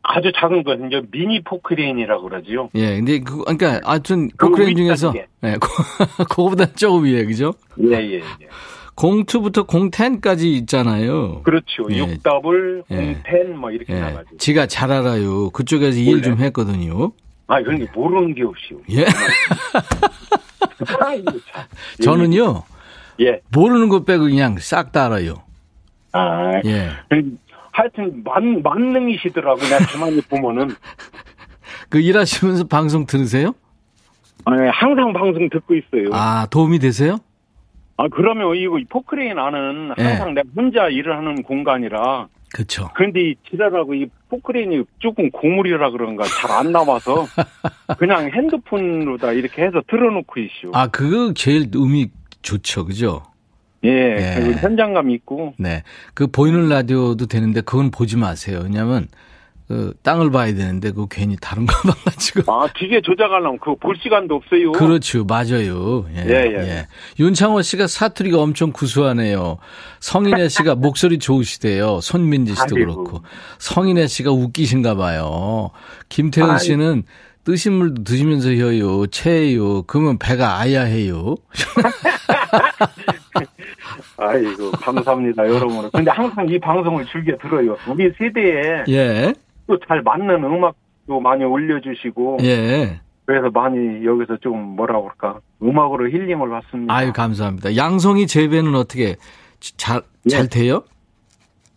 아주 0.03 0.31
작은 0.37 0.63
건 0.63 0.87
이제 0.87 1.03
미니 1.11 1.43
포크레인이라고 1.43 2.29
그러지요. 2.29 2.71
예, 2.77 2.95
근데 2.95 3.19
그 3.19 3.39
그러니까 3.39 3.81
하여튼 3.83 4.29
그 4.37 4.49
포크레인 4.49 4.77
중에서 4.77 5.13
예, 5.17 5.57
그거보다 6.31 6.67
조금 6.75 7.05
위에 7.05 7.25
그죠? 7.25 7.53
예, 7.83 7.97
예, 7.97 8.15
예. 8.15 8.49
공투부터 8.97 9.65
공텐까지 9.65 10.53
있잖아요. 10.57 11.43
그렇죠. 11.43 11.85
예. 11.91 11.99
6더블, 12.01 12.83
예. 12.91 12.97
공텐 12.97 13.57
뭐 13.59 13.71
이렇게 13.71 13.95
예. 13.95 14.01
나가죠. 14.01 14.37
지가 14.39 14.67
잘 14.67 14.91
알아요. 14.91 15.51
그쪽에서 15.51 15.99
일 15.99 16.23
좀 16.23 16.39
했거든요. 16.39 17.13
아, 17.47 17.63
그런데 17.63 17.87
모르는 17.95 18.35
게 18.35 18.43
없이요. 18.43 18.79
예. 18.91 19.07
저는요. 22.03 22.63
예. 23.21 23.41
모르는 23.53 23.89
것 23.89 24.05
빼고 24.05 24.25
그냥 24.25 24.57
싹 24.59 24.93
다 24.93 25.07
알아요. 25.07 25.43
아, 26.13 26.53
예. 26.65 26.89
하여튼 27.73 28.23
만, 28.25 28.63
만능이시더라고. 28.63 29.61
요 29.61 29.65
내가 29.65 29.79
가만히 29.87 30.21
보면은. 30.23 30.75
그 31.91 31.99
일하시면서 32.01 32.65
방송 32.65 33.07
들으세요? 33.07 33.55
아, 34.45 34.53
항상 34.73 35.13
방송 35.13 35.49
듣고 35.51 35.75
있어요. 35.75 36.09
아, 36.13 36.47
도움이 36.51 36.79
되세요? 36.79 37.19
아, 37.99 38.09
그러면 38.09 38.55
이거 38.57 38.79
포크레인 38.89 39.39
안은 39.39 39.95
예. 39.99 40.03
항상 40.03 40.35
네. 40.35 40.43
내가 40.43 40.49
혼자 40.55 40.89
일을 40.89 41.17
하는 41.17 41.43
공간이라. 41.43 42.29
그렇죠. 42.53 42.89
그런데 42.95 43.21
이 43.21 43.35
지랄하고 43.51 43.95
이 43.95 44.07
포크레인이 44.29 44.85
조금 44.99 45.31
고물이라 45.31 45.91
그런가 45.91 46.25
잘 46.25 46.51
안 46.51 46.73
나와서 46.73 47.27
그냥 47.99 48.31
핸드폰으로 48.33 49.17
다 49.19 49.33
이렇게 49.33 49.63
해서 49.63 49.83
틀어놓고 49.89 50.41
있슈. 50.41 50.71
아, 50.73 50.87
그거 50.89 51.33
제일 51.35 51.69
의미 51.75 52.09
좋죠, 52.43 52.85
그죠? 52.85 53.23
예, 53.85 53.91
예. 53.91 54.53
현장감 54.61 55.11
있고. 55.11 55.55
네. 55.59 55.83
그 56.15 56.27
보이는 56.27 56.69
라디오도 56.69 57.27
되는데 57.27 57.61
그건 57.61 57.91
보지 57.91 58.17
마세요. 58.17 58.61
왜냐면 58.63 59.07
그 59.69 59.95
땅을 60.05 60.31
봐야 60.31 60.55
되는데 60.55 60.93
그 60.93 61.07
괜히 61.11 61.37
다른 61.41 61.67
거 61.67 61.75
봐가지고. 61.91 62.53
아 62.53 62.69
기계 62.77 63.01
조작하려면 63.01 63.59
그 63.59 63.75
볼 63.77 63.97
시간도 64.01 64.37
없어요. 64.37 64.71
그렇죠, 64.73 65.25
맞아요. 65.25 66.07
예, 66.15 66.25
예, 66.27 66.31
예. 66.31 66.69
예. 66.69 66.87
윤창호 67.19 67.63
씨가 67.63 67.87
사투리가 67.89 68.39
엄청 68.41 68.71
구수하네요. 68.73 69.59
성인혜 70.01 70.49
씨가 70.49 70.77
목소리 70.87 71.19
좋으시대요. 71.19 72.01
손민지 72.01 72.55
씨도 72.55 72.77
아이고. 72.77 73.05
그렇고. 73.05 73.23
성인혜 73.59 74.07
씨가 74.07 74.31
웃기신가 74.31 74.95
봐요. 74.95 75.71
김태훈 76.09 76.51
아이. 76.53 76.59
씨는 76.61 77.03
뜨신 77.45 77.73
물도 77.75 78.03
드시면서 78.05 78.51
혀요, 78.55 79.07
체해요. 79.07 79.83
그러면 79.83 80.19
배가 80.19 80.59
아야 80.59 80.83
해요. 80.83 81.35
아이고 84.19 84.71
감사합니다 84.73 85.47
여러분. 85.47 85.89
근데 85.93 86.11
항상 86.11 86.49
이 86.49 86.59
방송을 86.59 87.07
즐겨 87.07 87.37
들어요. 87.39 87.77
우리 87.87 88.11
세대에 88.19 88.85
예, 88.89 89.33
또 89.67 89.79
잘 89.87 90.03
맞는 90.03 90.45
음악도 90.45 91.21
많이 91.21 91.45
올려주시고 91.45 92.39
예. 92.43 93.01
그래서 93.25 93.51
많이 93.51 94.05
여기서 94.05 94.37
좀 94.39 94.77
뭐라 94.77 95.01
그럴까 95.01 95.41
음악으로 95.63 96.09
힐링을 96.09 96.49
받습니다. 96.49 96.95
아유, 96.95 97.13
감사합니다. 97.13 97.77
양송이 97.77 98.27
재배는 98.29 98.75
어떻게 98.77 99.17
잘, 99.77 100.03
잘 100.31 100.45
예. 100.45 100.49
돼요? 100.49 100.83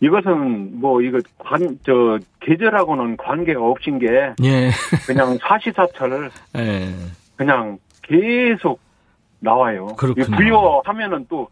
이것은 0.01 0.79
뭐 0.79 1.01
이거 1.01 1.19
관 1.39 1.77
저 1.83 2.19
계절하고는 2.41 3.17
관계가 3.17 3.59
없인 3.61 3.99
게 3.99 4.07
예, 4.43 4.69
그냥 5.07 5.37
사시사철 5.41 6.29
예. 6.57 6.89
그냥 7.35 7.77
계속 8.03 8.79
나와요. 9.39 9.87
그렇군요. 9.97 10.25
이 10.25 10.29
부여하면은 10.37 11.25
또 11.29 11.49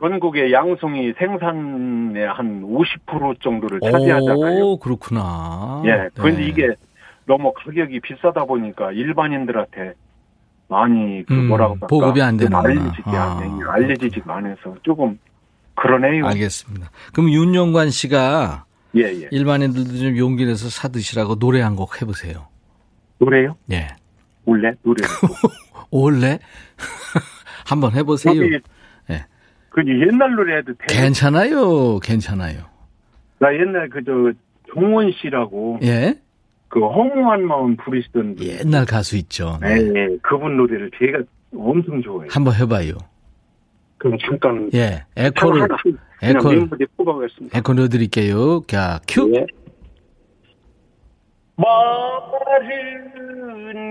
전국의 0.00 0.52
양송이 0.52 1.12
생산의 1.18 2.26
한 2.28 2.62
50% 2.62 3.40
정도를 3.42 3.80
차지하잖아요. 3.80 4.64
오, 4.64 4.78
그렇구나. 4.78 5.82
예. 5.84 6.08
그런데 6.14 6.40
네. 6.42 6.46
이게 6.48 6.68
너무 7.26 7.52
가격이 7.52 8.00
비싸다 8.00 8.44
보니까 8.44 8.92
일반인들한테 8.92 9.92
많이 10.68 11.24
그 11.26 11.34
음, 11.34 11.48
뭐라고 11.48 11.74
할까 11.74 11.86
보급이 11.88 12.22
안좀 12.22 12.48
되는구나. 12.48 12.68
알려지지 12.68 13.02
아. 13.06 13.38
않 13.40 13.60
알려지지가 13.68 14.36
않아서 14.36 14.74
조금 14.82 15.18
그러네요. 15.74 16.26
알겠습니다. 16.26 16.90
그럼 17.12 17.30
윤영관 17.30 17.90
씨가 17.90 18.64
예, 18.96 19.02
예. 19.02 19.28
일반인들도 19.30 19.96
좀 19.98 20.16
용기 20.16 20.44
내서 20.46 20.68
사 20.68 20.88
드시라고 20.88 21.36
노래 21.38 21.60
한 21.60 21.76
곡 21.76 22.00
해보세요. 22.02 22.48
노래요? 23.18 23.56
예. 23.70 23.88
원래 24.46 24.72
노래. 24.82 25.02
올래? 25.90 26.38
한번 27.66 27.92
해보세요. 27.94 28.34
그 29.70 29.82
옛날 29.86 30.34
노래 30.34 30.58
해도 30.58 30.72
돼. 30.74 30.86
괜찮아요. 30.88 31.98
괜찮아요. 32.00 32.64
나 33.38 33.54
옛날 33.54 33.88
그저 33.88 34.32
종원 34.72 35.10
씨라고 35.12 35.78
예? 35.82 36.14
그 36.68 36.80
허무한 36.80 37.46
마음 37.46 37.76
부르시던 37.76 38.36
분. 38.36 38.46
옛날 38.46 38.84
가수 38.84 39.16
있죠. 39.16 39.58
네. 39.60 39.76
네. 39.82 40.00
예, 40.00 40.08
그분 40.22 40.56
노래를 40.56 40.90
제가 40.98 41.20
엄청 41.56 42.00
좋아해요. 42.02 42.28
한번 42.30 42.54
해봐요. 42.54 42.92
그럼 43.98 44.18
잠깐 44.20 44.70
예. 44.72 45.04
참 45.16 45.26
에코를, 45.26 45.68
멤버들 46.22 46.86
뽑아보겠습니다. 46.96 47.58
에코 47.58 47.74
넣어드릴게요. 47.74 48.62
자, 48.66 49.00
큐. 49.08 49.32
예. 49.34 49.46
마른 51.56 51.70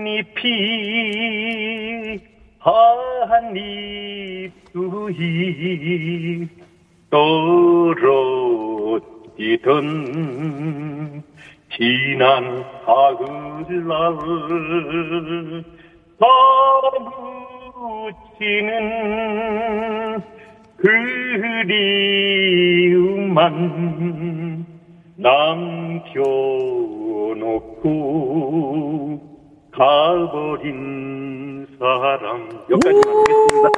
잎이 0.06 2.18
두잎 4.72 6.48
떨어지던 7.10 8.02
지난 11.72 12.64
가을날 12.84 14.18
사무치는 18.20 18.70
그리움만 20.76 21.46
남겨놓고 25.16 26.10
가버린 29.72 31.49
사람 31.80 32.48
여기까지만 32.70 33.16
하겠습니다. 33.16 33.68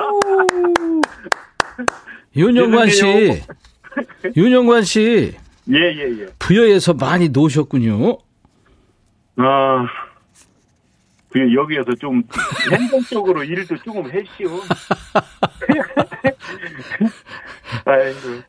윤영관 2.36 2.88
씨. 2.90 3.42
윤영관 4.36 4.82
씨. 4.82 5.34
예 5.70 5.76
예 5.78 6.22
예. 6.22 6.26
부여에서 6.40 6.94
많이 6.94 7.28
노셨군요. 7.28 8.18
아, 9.36 9.86
그 11.30 11.54
여기에서 11.54 11.94
좀 11.94 12.22
행동적으로 12.72 13.44
일도 13.44 13.76
조금 13.84 14.10
했시오. 14.10 14.50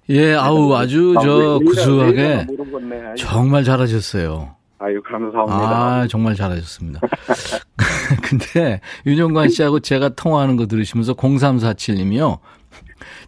예, 0.09 0.33
아우, 0.33 0.73
아주 0.75 1.13
저 1.21 1.59
구수하게 1.65 2.45
모르겠네. 2.45 3.15
정말 3.15 3.63
잘하셨어요. 3.63 4.55
아유 4.83 5.01
감사합니다. 5.01 6.01
아, 6.01 6.07
정말 6.07 6.35
잘하셨습니다. 6.35 6.99
근데 8.21 8.81
윤영관 9.05 9.47
씨하고 9.47 9.79
제가 9.79 10.09
통화하는 10.09 10.57
거 10.57 10.65
들으시면서 10.65 11.13
0347님이요. 11.13 12.39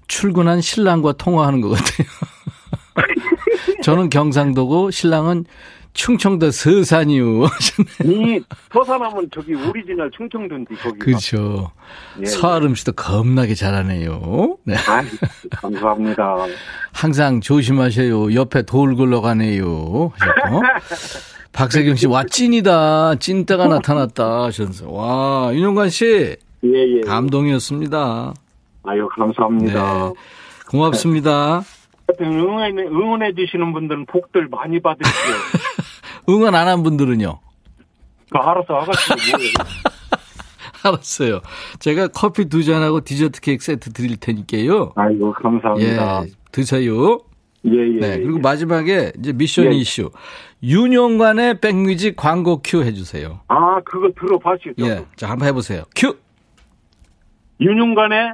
출근한 0.07 0.59
신랑과 0.59 1.13
통화하는 1.13 1.61
것 1.61 1.69
같아요. 1.69 2.07
저는 3.83 4.09
경상도고 4.09 4.91
신랑은 4.91 5.45
충청도 5.93 6.51
서산이요. 6.51 7.45
이 8.03 8.41
서산하면 8.73 9.29
저기 9.33 9.53
오리지널 9.53 10.11
충청도인데 10.11 10.75
거기. 10.75 10.99
그렇죠. 10.99 11.71
예. 12.19 12.25
서아름 12.25 12.75
씨도 12.75 12.91
겁나게 12.91 13.55
잘하네요. 13.55 14.57
네. 14.65 14.75
아, 14.75 15.01
감사합니다. 15.51 16.35
항상 16.91 17.39
조심하셔요. 17.39 18.33
옆에 18.33 18.63
돌 18.63 18.95
굴러가네요. 18.95 20.11
하셨고. 20.17 20.61
박세경 21.55 21.95
씨, 21.95 22.07
와, 22.07 22.23
찐이다. 22.25 23.15
찐따가 23.15 23.67
나타났다. 23.67 24.43
하셨어요. 24.43 24.91
와, 24.91 25.51
윤용관 25.53 25.89
씨, 25.89 26.05
예 26.63 26.97
예. 26.97 27.01
감동이었습니다. 27.01 28.33
아유 28.83 29.07
감사합니다. 29.15 30.09
네. 30.09 30.13
고맙습니다. 30.69 31.61
하여튼 32.07 32.39
응원해 32.39 32.81
응원해 32.83 33.33
주시는 33.35 33.71
분들은 33.73 34.05
복들 34.07 34.47
많이 34.49 34.79
받으시고요. 34.81 35.35
응원 36.29 36.55
안 36.55 36.67
한 36.67 36.83
분들은요. 36.83 37.39
그 38.31 38.37
알아서 38.37 38.73
하가지고 38.81 39.37
뭐예요. 39.37 39.53
알았어요. 40.83 41.41
제가 41.79 42.07
커피 42.09 42.45
두 42.45 42.63
잔하고 42.63 43.01
디저트 43.01 43.41
케이크 43.41 43.63
세트 43.63 43.91
드릴 43.93 44.17
테니까요. 44.17 44.93
아이고 44.95 45.31
감사합니다. 45.33 46.23
예, 46.25 46.31
드세요. 46.51 47.19
예 47.65 47.71
예. 47.95 47.99
네. 47.99 48.19
그리고 48.19 48.39
마지막에 48.39 49.11
이제 49.19 49.33
미션 49.33 49.65
예. 49.65 49.77
이슈. 49.77 50.11
윤용관의 50.65 51.59
백뮤직 51.61 52.15
광고 52.15 52.61
큐 52.63 52.83
해주세요. 52.83 53.39
아 53.47 53.79
그거 53.85 54.09
들어봤죠. 54.19 54.71
예. 54.79 55.05
자, 55.15 55.29
한번 55.29 55.47
해보세요. 55.47 55.83
큐! 55.95 56.17
윤용관의 57.61 58.33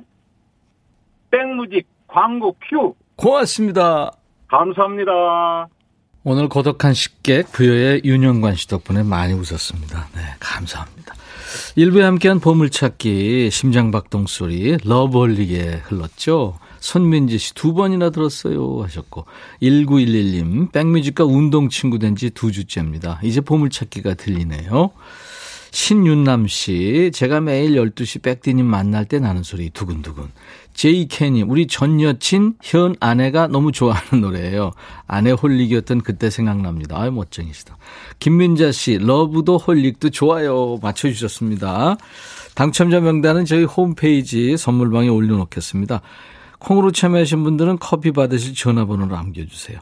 백뮤직 1.30 1.88
광고 2.08 2.56
큐 2.70 2.96
고맙습니다. 3.18 4.12
감사합니다. 4.48 5.68
오늘 6.24 6.48
고독한 6.48 6.94
식객 6.94 7.52
부여의 7.52 8.02
윤영관 8.06 8.56
씨 8.56 8.68
덕분에 8.68 9.04
많이 9.04 9.34
웃었습니다. 9.34 10.08
네, 10.16 10.22
감사합니다. 10.40 11.16
일부에 11.76 12.04
함께한 12.04 12.40
보물찾기 12.40 13.50
심장박동 13.52 14.28
소리 14.28 14.78
러블리게 14.86 15.82
흘렀죠. 15.84 16.60
손민지 16.82 17.38
씨 17.38 17.54
두 17.54 17.74
번이나 17.74 18.10
들었어요 18.10 18.82
하셨고 18.84 19.26
1911님 19.62 20.72
백뮤직과 20.74 21.24
운동 21.24 21.70
친구 21.70 21.98
된 22.00 22.16
지 22.16 22.30
두 22.32 22.52
주째입니다. 22.52 23.20
이제 23.24 23.40
보물찾기가 23.40 24.16
들리네요. 24.16 24.92
신윤남 25.74 26.48
씨, 26.48 27.12
제가 27.14 27.40
매일 27.40 27.76
12시 27.76 28.22
백디님 28.22 28.66
만날 28.66 29.06
때 29.06 29.20
나는 29.20 29.42
소리 29.42 29.70
두근두근. 29.70 30.26
제이케님, 30.74 31.50
우리 31.50 31.66
전 31.68 32.02
여친, 32.02 32.56
현 32.62 32.94
아내가 33.00 33.48
너무 33.48 33.72
좋아하는 33.72 34.20
노래예요. 34.22 34.72
아내 35.08 35.32
홀릭이었던 35.32 36.02
그때 36.02 36.30
생각납니다. 36.30 37.00
아유, 37.00 37.12
멋쟁이시다. 37.12 37.78
김민자 38.20 38.74
씨, 38.74 38.98
러브도 38.98 39.60
홀릭도 39.60 40.10
좋아요. 40.10 40.78
맞춰주셨습니다. 40.82 41.96
당첨자 42.54 43.00
명단은 43.00 43.46
저희 43.46 43.64
홈페이지 43.64 44.58
선물방에 44.58 45.08
올려놓겠습니다. 45.08 46.02
콩으로 46.62 46.92
참여하신 46.92 47.44
분들은 47.44 47.78
커피 47.80 48.12
받으실 48.12 48.54
전화번호를 48.54 49.12
남겨주세요. 49.12 49.80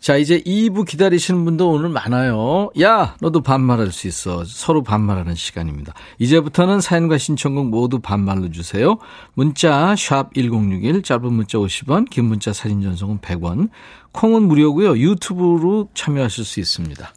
자, 0.00 0.16
이제 0.16 0.40
2부 0.40 0.86
기다리시는 0.86 1.44
분도 1.44 1.70
오늘 1.70 1.88
많아요. 1.88 2.70
야, 2.80 3.16
너도 3.20 3.40
반말할 3.40 3.90
수 3.92 4.06
있어. 4.06 4.44
서로 4.44 4.82
반말하는 4.82 5.34
시간입니다. 5.34 5.94
이제부터는 6.18 6.80
사연과 6.80 7.18
신청곡 7.18 7.68
모두 7.70 7.98
반말로 7.98 8.50
주세요. 8.50 8.98
문자 9.34 9.96
샵 9.96 10.34
1061, 10.34 11.02
짧은 11.02 11.32
문자 11.32 11.58
50원, 11.58 12.10
긴 12.10 12.26
문자 12.26 12.52
사진 12.52 12.82
전송은 12.82 13.18
100원. 13.18 13.70
콩은 14.12 14.42
무료고요. 14.42 14.98
유튜브로 14.98 15.88
참여하실 15.94 16.44
수 16.44 16.60
있습니다. 16.60 17.12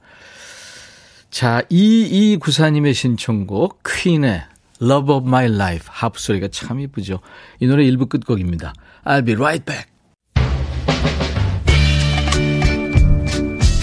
자, 1.29 1.61
2294님의 1.69 2.93
신청곡, 2.93 3.83
퀸의 3.85 4.43
Love 4.81 5.13
of 5.13 5.27
My 5.27 5.45
Life. 5.45 5.87
하프 5.89 6.19
소리가 6.19 6.47
참 6.51 6.79
이쁘죠. 6.79 7.19
이 7.59 7.67
노래 7.67 7.83
1부 7.85 8.09
끝곡입니다. 8.09 8.73
I'll 9.05 9.25
be 9.25 9.35
right 9.35 9.63
back. 9.65 9.89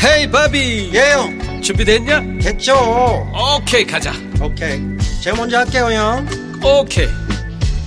헤이 0.04 0.30
바비 0.30 0.90
예영 0.94 1.62
준비됐냐? 1.62 2.20
됐죠 2.40 2.74
오케이 3.34 3.84
가자 3.84 4.12
오케이 4.40 4.80
제가 5.20 5.36
먼저 5.36 5.58
할게요 5.58 5.86
형 5.90 6.26
오케이 6.62 7.08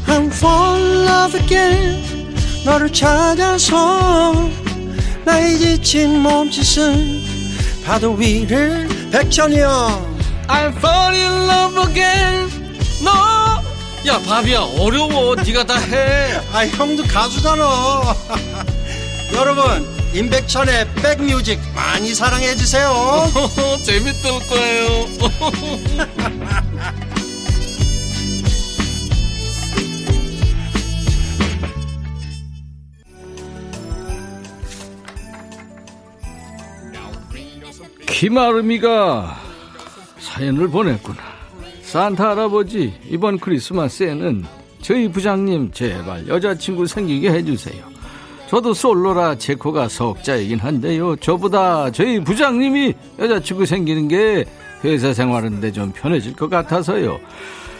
I'm 0.06 0.28
fall 0.28 0.82
in 0.82 1.08
love 1.08 1.40
again 1.40 2.36
너를 2.66 2.92
찾아서 2.92 4.50
나의 5.24 5.58
지친 5.58 6.20
몸짓은 6.20 7.22
파도 7.86 8.14
위를 8.14 8.88
백천이 9.12 9.60
형 9.60 9.70
I'm 10.48 10.76
fall 10.76 11.16
in 11.16 11.50
love 11.50 11.90
again 11.90 12.59
너야 13.02 14.20
바비야 14.26 14.60
어려워. 14.78 15.36
네가 15.36 15.64
다 15.66 15.76
해. 15.78 16.40
아 16.54 16.66
형도 16.68 17.04
가수잖아. 17.04 18.16
여러분 19.34 19.88
임백천의 20.14 20.94
백뮤직 20.96 21.60
많이 21.76 22.14
사랑해 22.14 22.56
주세요. 22.56 23.28
재밌을 23.86 24.40
거예요. 24.48 25.08
김아름이가 38.08 39.40
사연을 40.20 40.68
보냈구나. 40.68 41.29
산타 41.90 42.30
할아버지, 42.30 42.94
이번 43.10 43.40
크리스마스에는 43.40 44.46
저희 44.80 45.12
부장님 45.12 45.72
제발 45.72 46.28
여자친구 46.28 46.86
생기게 46.86 47.32
해주세요. 47.32 47.84
저도 48.48 48.76
솔로라 48.76 49.40
제 49.40 49.56
코가 49.56 49.90
석자이긴 49.90 50.60
한데요. 50.60 51.16
저보다 51.16 51.90
저희 51.90 52.24
부장님이 52.24 52.94
여자친구 53.18 53.66
생기는 53.66 54.08
게 54.08 54.46
회사 54.84 55.14
생활하는데 55.14 55.72
좀 55.72 55.92
편해질 55.92 56.36
것 56.36 56.48
같아서요. 56.48 57.20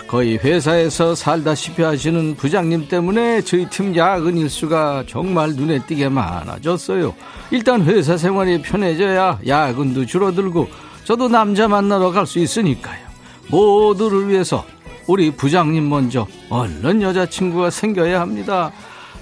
거의 0.08 0.38
회사에서 0.38 1.14
살다시피 1.14 1.84
하시는 1.84 2.36
부장님 2.36 2.88
때문에 2.88 3.42
저희 3.42 3.70
팀 3.70 3.96
야근 3.96 4.38
일수가 4.38 5.04
정말 5.08 5.52
눈에 5.52 5.86
띄게 5.86 6.10
많아졌어요. 6.10 7.14
일단 7.52 7.84
회사 7.86 8.18
생활이 8.18 8.60
편해져야 8.64 9.42
야근도 9.46 10.08
줄어들고 10.08 10.68
저도 11.04 11.28
남자 11.28 11.68
만나러 11.68 12.10
갈 12.12 12.26
수 12.26 12.40
있으니까요. 12.40 13.09
모두를 13.50 14.28
위해서 14.30 14.66
우리 15.08 15.32
부장님 15.32 15.90
먼저 15.90 16.28
얼른 16.50 17.02
여자친구가 17.02 17.70
생겨야 17.72 18.22
합니다. 18.22 18.72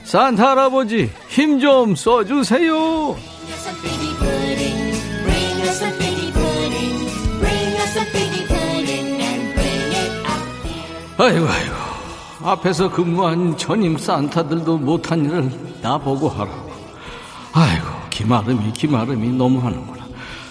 산타 0.03 0.51
할아버지 0.51 1.09
힘 1.29 1.59
좀 1.59 1.95
써주세요. 1.95 3.15
아이고 11.17 11.47
아이고 11.47 11.75
앞에서 12.43 12.89
근무한 12.91 13.57
전임 13.57 13.97
산타들도 13.97 14.77
못한 14.77 15.25
일을 15.25 15.49
나보고 15.81 16.29
하라고 16.29 16.71
아이고 17.53 17.85
김아름이 18.09 18.71
김아름이 18.73 19.29
너무하는구나 19.29 20.05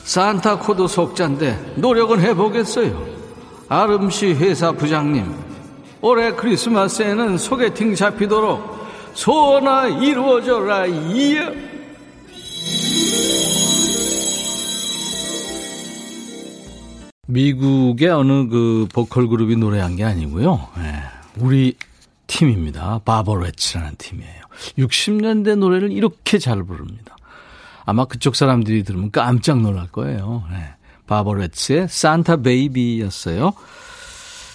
산타 0.04 0.58
코도 0.58 0.86
석자인데 0.88 1.74
노력은 1.76 2.20
해보겠어요 2.20 3.15
아름씨 3.68 4.34
회사 4.34 4.72
부장님 4.72 5.34
올해 6.00 6.32
크리스마스에는 6.32 7.36
소개팅 7.38 7.94
잡히도록 7.94 8.76
소원아 9.14 9.86
이루어져라 9.88 10.86
이어 10.86 11.52
미국의 17.26 18.08
어느 18.08 18.46
그 18.48 18.86
보컬 18.94 19.26
그룹이 19.26 19.56
노래한 19.56 19.96
게 19.96 20.04
아니고요. 20.04 20.68
네, 20.78 21.02
우리 21.38 21.76
팀입니다. 22.28 23.00
바버레츠라는 23.04 23.96
팀이에요. 23.98 24.42
60년대 24.78 25.56
노래를 25.56 25.90
이렇게 25.90 26.38
잘 26.38 26.62
부릅니다. 26.62 27.16
아마 27.84 28.04
그쪽 28.04 28.36
사람들이 28.36 28.84
들으면 28.84 29.10
깜짝 29.10 29.60
놀랄 29.60 29.88
거예요. 29.88 30.44
네, 30.50 30.75
바버레츠의 31.06 31.86
산타 31.88 32.38
베이비였어요. 32.38 33.52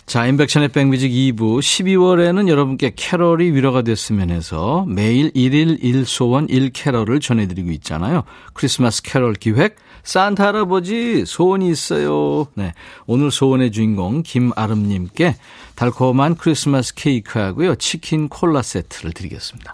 자, 0.05 0.25
임백천의 0.25 0.69
백뮤직 0.69 1.09
2부 1.09 1.59
12월에는 1.59 2.49
여러분께 2.49 2.93
캐럴이 2.95 3.51
위로가 3.51 3.81
됐으면 3.83 4.29
해서 4.29 4.85
매일 4.87 5.31
1일 5.31 5.81
1소원 5.81 6.49
1캐럴을 6.49 7.21
전해드리고 7.21 7.71
있잖아요. 7.71 8.23
크리스마스 8.53 9.01
캐럴 9.03 9.35
기획 9.35 9.77
산타 10.03 10.47
할아버지 10.47 11.25
소원이 11.25 11.69
있어요. 11.69 12.47
네. 12.55 12.73
오늘 13.05 13.31
소원의 13.31 13.71
주인공 13.71 14.23
김아름님께 14.23 15.37
달콤한 15.75 16.35
크리스마스 16.35 16.93
케이크하고요. 16.95 17.75
치킨 17.75 18.27
콜라 18.27 18.61
세트를 18.61 19.13
드리겠습니다. 19.13 19.73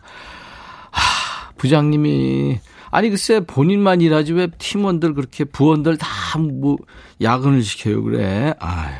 하, 0.91 1.51
부장님이 1.57 2.59
아니 2.91 3.09
글쎄 3.09 3.41
본인만 3.41 4.01
일하지 4.01 4.33
왜 4.33 4.47
팀원들 4.57 5.13
그렇게 5.13 5.43
부원들 5.43 5.97
다 5.97 6.07
뭐 6.37 6.77
야근을 7.21 7.63
시켜요 7.63 8.03
그래. 8.03 8.53
아유. 8.59 8.95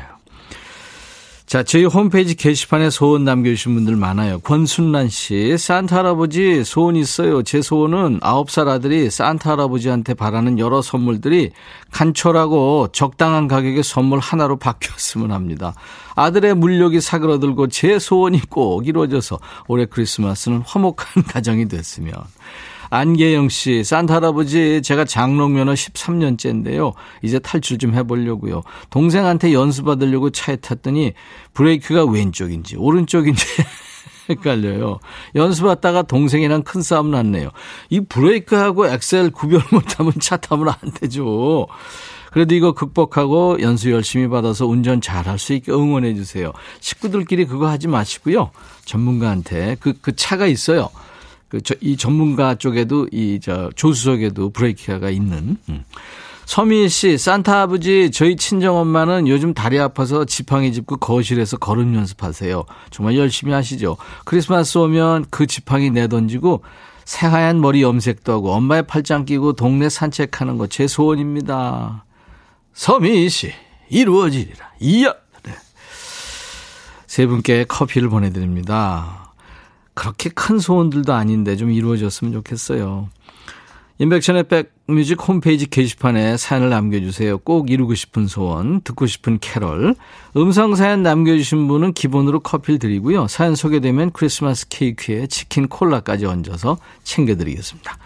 자, 1.46 1.62
저희 1.62 1.84
홈페이지 1.86 2.34
게시판에 2.34 2.90
소원 2.90 3.24
남겨주신 3.24 3.74
분들 3.74 3.96
많아요. 3.96 4.38
권순란 4.40 5.08
씨, 5.08 5.56
산타 5.56 5.96
할아버지 5.96 6.62
소원 6.62 6.94
있어요. 6.94 7.42
제 7.42 7.62
소원은 7.62 8.20
9살 8.20 8.68
아들이 8.68 9.08
산타 9.08 9.52
할아버지한테 9.52 10.12
바라는 10.12 10.58
여러 10.58 10.82
선물들이 10.82 11.52
간철하고 11.90 12.88
적당한 12.92 13.48
가격의 13.48 13.82
선물 13.82 14.18
하나로 14.18 14.58
바뀌었으면 14.58 15.32
합니다. 15.32 15.72
아들의 16.16 16.54
물욕이 16.54 17.00
사그러들고 17.00 17.68
제 17.68 17.98
소원이 17.98 18.42
꼭 18.50 18.86
이루어져서 18.86 19.38
올해 19.68 19.86
크리스마스는 19.86 20.62
화목한 20.66 21.22
가정이 21.32 21.66
됐으면. 21.68 22.12
안계영 22.90 23.48
씨, 23.48 23.84
산타 23.84 24.16
할아버지, 24.16 24.80
제가 24.82 25.04
장롱면허 25.04 25.72
13년째인데요. 25.74 26.94
이제 27.22 27.38
탈출 27.38 27.78
좀 27.78 27.94
해보려고요. 27.94 28.62
동생한테 28.90 29.52
연수받으려고 29.52 30.30
차에 30.30 30.56
탔더니 30.56 31.12
브레이크가 31.54 32.04
왼쪽인지 32.04 32.76
오른쪽인지 32.76 33.44
헷갈려요. 34.30 35.00
연수받다가 35.34 36.02
동생이랑 36.02 36.62
큰 36.62 36.82
싸움 36.82 37.10
났네요. 37.10 37.50
이 37.90 38.00
브레이크하고 38.00 38.86
엑셀 38.86 39.30
구별 39.30 39.62
못하면 39.72 40.12
차 40.20 40.36
타면 40.36 40.68
안 40.68 40.92
되죠. 40.92 41.66
그래도 42.30 42.54
이거 42.54 42.72
극복하고 42.72 43.60
연수 43.62 43.90
열심히 43.90 44.28
받아서 44.28 44.66
운전 44.66 45.00
잘할 45.00 45.38
수 45.38 45.54
있게 45.54 45.72
응원해 45.72 46.14
주세요. 46.14 46.52
식구들끼리 46.80 47.46
그거 47.46 47.68
하지 47.68 47.88
마시고요. 47.88 48.50
전문가한테 48.84 49.76
그, 49.80 49.94
그 50.00 50.14
차가 50.14 50.46
있어요. 50.46 50.90
그, 51.48 51.60
저, 51.62 51.74
이 51.80 51.96
전문가 51.96 52.54
쪽에도 52.54 53.06
이, 53.12 53.40
저, 53.42 53.70
조수석에도 53.74 54.50
브레이크가 54.50 55.10
있는. 55.10 55.56
음. 55.68 55.84
서미희 56.44 56.88
씨, 56.88 57.18
산타 57.18 57.60
아버지, 57.62 58.10
저희 58.10 58.34
친정 58.36 58.76
엄마는 58.78 59.28
요즘 59.28 59.52
다리 59.52 59.78
아파서 59.78 60.24
지팡이 60.24 60.72
짚고 60.72 60.96
거실에서 60.96 61.58
걸음 61.58 61.94
연습하세요. 61.94 62.64
정말 62.90 63.16
열심히 63.18 63.52
하시죠. 63.52 63.98
크리스마스 64.24 64.78
오면 64.78 65.26
그 65.28 65.46
지팡이 65.46 65.90
내던지고 65.90 66.62
새하얀 67.04 67.60
머리 67.60 67.82
염색도 67.82 68.32
하고 68.32 68.52
엄마의 68.52 68.86
팔짱 68.86 69.26
끼고 69.26 69.54
동네 69.54 69.88
산책하는 69.90 70.56
거 70.56 70.66
제 70.68 70.86
소원입니다. 70.86 72.06
서미희 72.72 73.28
씨, 73.28 73.52
이루어지리라. 73.90 74.70
이야! 74.80 75.12
네. 75.42 75.52
세 77.06 77.26
분께 77.26 77.64
커피를 77.64 78.08
보내드립니다. 78.08 79.17
그렇게 79.98 80.30
큰 80.30 80.60
소원들도 80.60 81.12
아닌데 81.12 81.56
좀 81.56 81.72
이루어졌으면 81.72 82.32
좋겠어요. 82.32 83.08
인백션의 83.98 84.44
백뮤직 84.44 85.20
홈페이지 85.26 85.68
게시판에 85.68 86.36
사연을 86.36 86.70
남겨주세요. 86.70 87.38
꼭 87.38 87.68
이루고 87.68 87.96
싶은 87.96 88.28
소원, 88.28 88.80
듣고 88.82 89.08
싶은 89.08 89.40
캐럴. 89.40 89.96
음성 90.36 90.76
사연 90.76 91.02
남겨주신 91.02 91.66
분은 91.66 91.94
기본으로 91.94 92.38
커피를 92.38 92.78
드리고요. 92.78 93.26
사연 93.26 93.56
소개되면 93.56 94.12
크리스마스 94.12 94.68
케이크에 94.68 95.26
치킨 95.26 95.66
콜라까지 95.66 96.26
얹어서 96.26 96.78
챙겨드리겠습니다. 97.02 97.98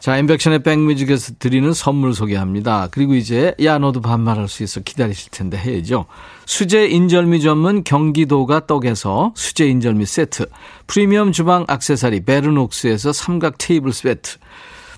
자, 0.00 0.16
임백천의 0.16 0.62
백뮤직에서 0.62 1.34
드리는 1.38 1.70
선물 1.74 2.14
소개합니다. 2.14 2.88
그리고 2.90 3.14
이제 3.14 3.54
야 3.62 3.78
너도 3.78 4.00
반말할 4.00 4.48
수 4.48 4.62
있어 4.62 4.80
기다리실 4.80 5.30
텐데 5.30 5.58
해야죠. 5.58 6.06
수제 6.46 6.86
인절미 6.86 7.42
전문 7.42 7.84
경기도가 7.84 8.66
떡에서 8.66 9.34
수제 9.36 9.68
인절미 9.68 10.06
세트, 10.06 10.46
프리미엄 10.86 11.32
주방 11.32 11.66
악세사리 11.68 12.24
베르녹스에서 12.24 13.12
삼각 13.12 13.58
테이블 13.58 13.92
세트, 13.92 14.38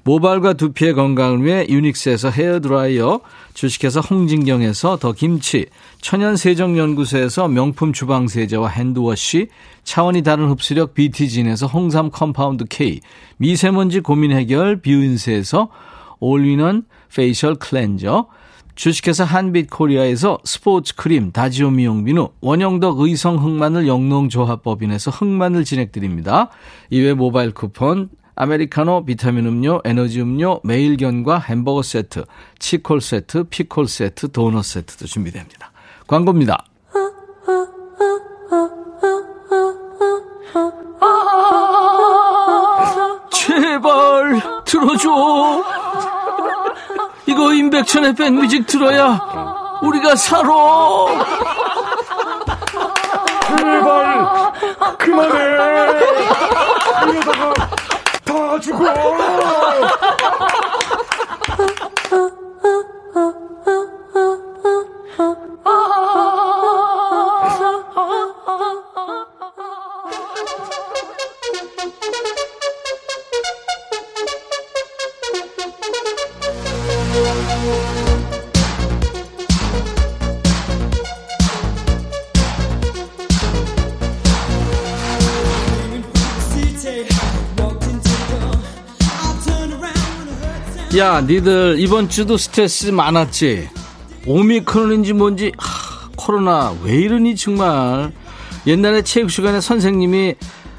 모발과 0.04 0.54
두피의 0.54 0.94
건강을 0.94 1.44
위해 1.44 1.66
유닉스에서 1.68 2.30
헤어드라이어, 2.30 3.20
주식회사 3.54 4.00
홍진경에서 4.00 4.96
더 4.96 5.12
김치, 5.12 5.66
천연세정연구소에서 6.00 7.48
명품 7.48 7.92
주방세제와 7.92 8.68
hand 8.68 9.04
wash, 9.04 9.48
차원이 9.84 10.22
다른 10.22 10.48
흡수력 10.48 10.94
BT진에서 10.94 11.66
홍삼 11.66 12.10
compound 12.10 12.64
K, 12.68 13.00
미세먼지 13.36 14.00
고민 14.00 14.32
해결 14.32 14.80
뷰인스에서 14.80 15.68
all-in-one 16.18 16.82
facial 17.14 17.54
cleanser, 17.54 18.26
주식회사 18.74 19.24
한빛코리아에서 19.24 20.38
스포츠 20.44 20.94
크림 20.96 21.30
다지오 21.30 21.70
미용비누, 21.70 22.30
원형덕 22.40 23.00
의성 23.00 23.36
흑마늘 23.36 23.86
영농조합법인에서 23.86 25.10
흑마늘 25.10 25.64
진액 25.64 25.94
드립니다. 25.94 26.48
이외 26.90 27.12
모바일 27.12 27.52
쿠폰, 27.52 28.08
아메리카노, 28.34 29.04
비타민 29.04 29.46
음료, 29.46 29.80
에너지 29.84 30.20
음료, 30.20 30.60
매일견과 30.64 31.38
햄버거 31.38 31.82
세트, 31.82 32.24
치콜 32.58 33.00
세트, 33.00 33.44
피콜 33.44 33.86
세트, 33.86 34.32
도넛 34.32 34.64
세트도 34.64 35.06
준비됩니다. 35.06 35.70
광고입니다. 36.06 36.64
제발 43.30 44.40
들어줘. 44.64 45.64
이거 47.26 47.52
임백천의 47.52 48.14
백뮤직 48.14 48.66
들어야 48.66 49.20
우리가 49.82 50.16
살아. 50.16 50.48
제발 53.48 54.52
그만해. 54.98 55.52
다 58.52 58.60
죽어. 58.60 58.84
야, 90.96 91.22
니들 91.22 91.76
이번 91.78 92.08
주도 92.10 92.36
스트레스 92.36 92.88
많았지? 92.88 93.68
오미크론인지 94.26 95.14
뭔지 95.14 95.50
하, 95.56 96.08
코로나 96.16 96.74
왜 96.82 96.94
이러니 96.96 97.34
정말. 97.34 98.12
옛날에 98.66 99.02
체육 99.02 99.30
시간에 99.30 99.60
선생님이 99.60 100.34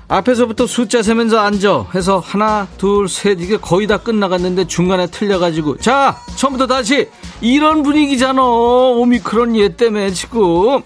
앞에서부터 0.07 0.67
숫자 0.67 1.01
세면서 1.01 1.39
앉아 1.39 1.87
해서 1.95 2.19
하나 2.19 2.67
둘 2.77 3.07
셋 3.09 3.41
이게 3.41 3.57
거의 3.57 3.87
다 3.87 3.97
끝나갔는데 3.97 4.67
중간에 4.67 5.07
틀려가지고. 5.07 5.77
자 5.77 6.17
처음부터 6.35 6.67
다시. 6.67 7.07
이런 7.41 7.81
분위기잖아 7.81 8.41
오미크론 8.43 9.55
얘 9.57 9.69
때문에 9.75 10.11
지금. 10.11 10.83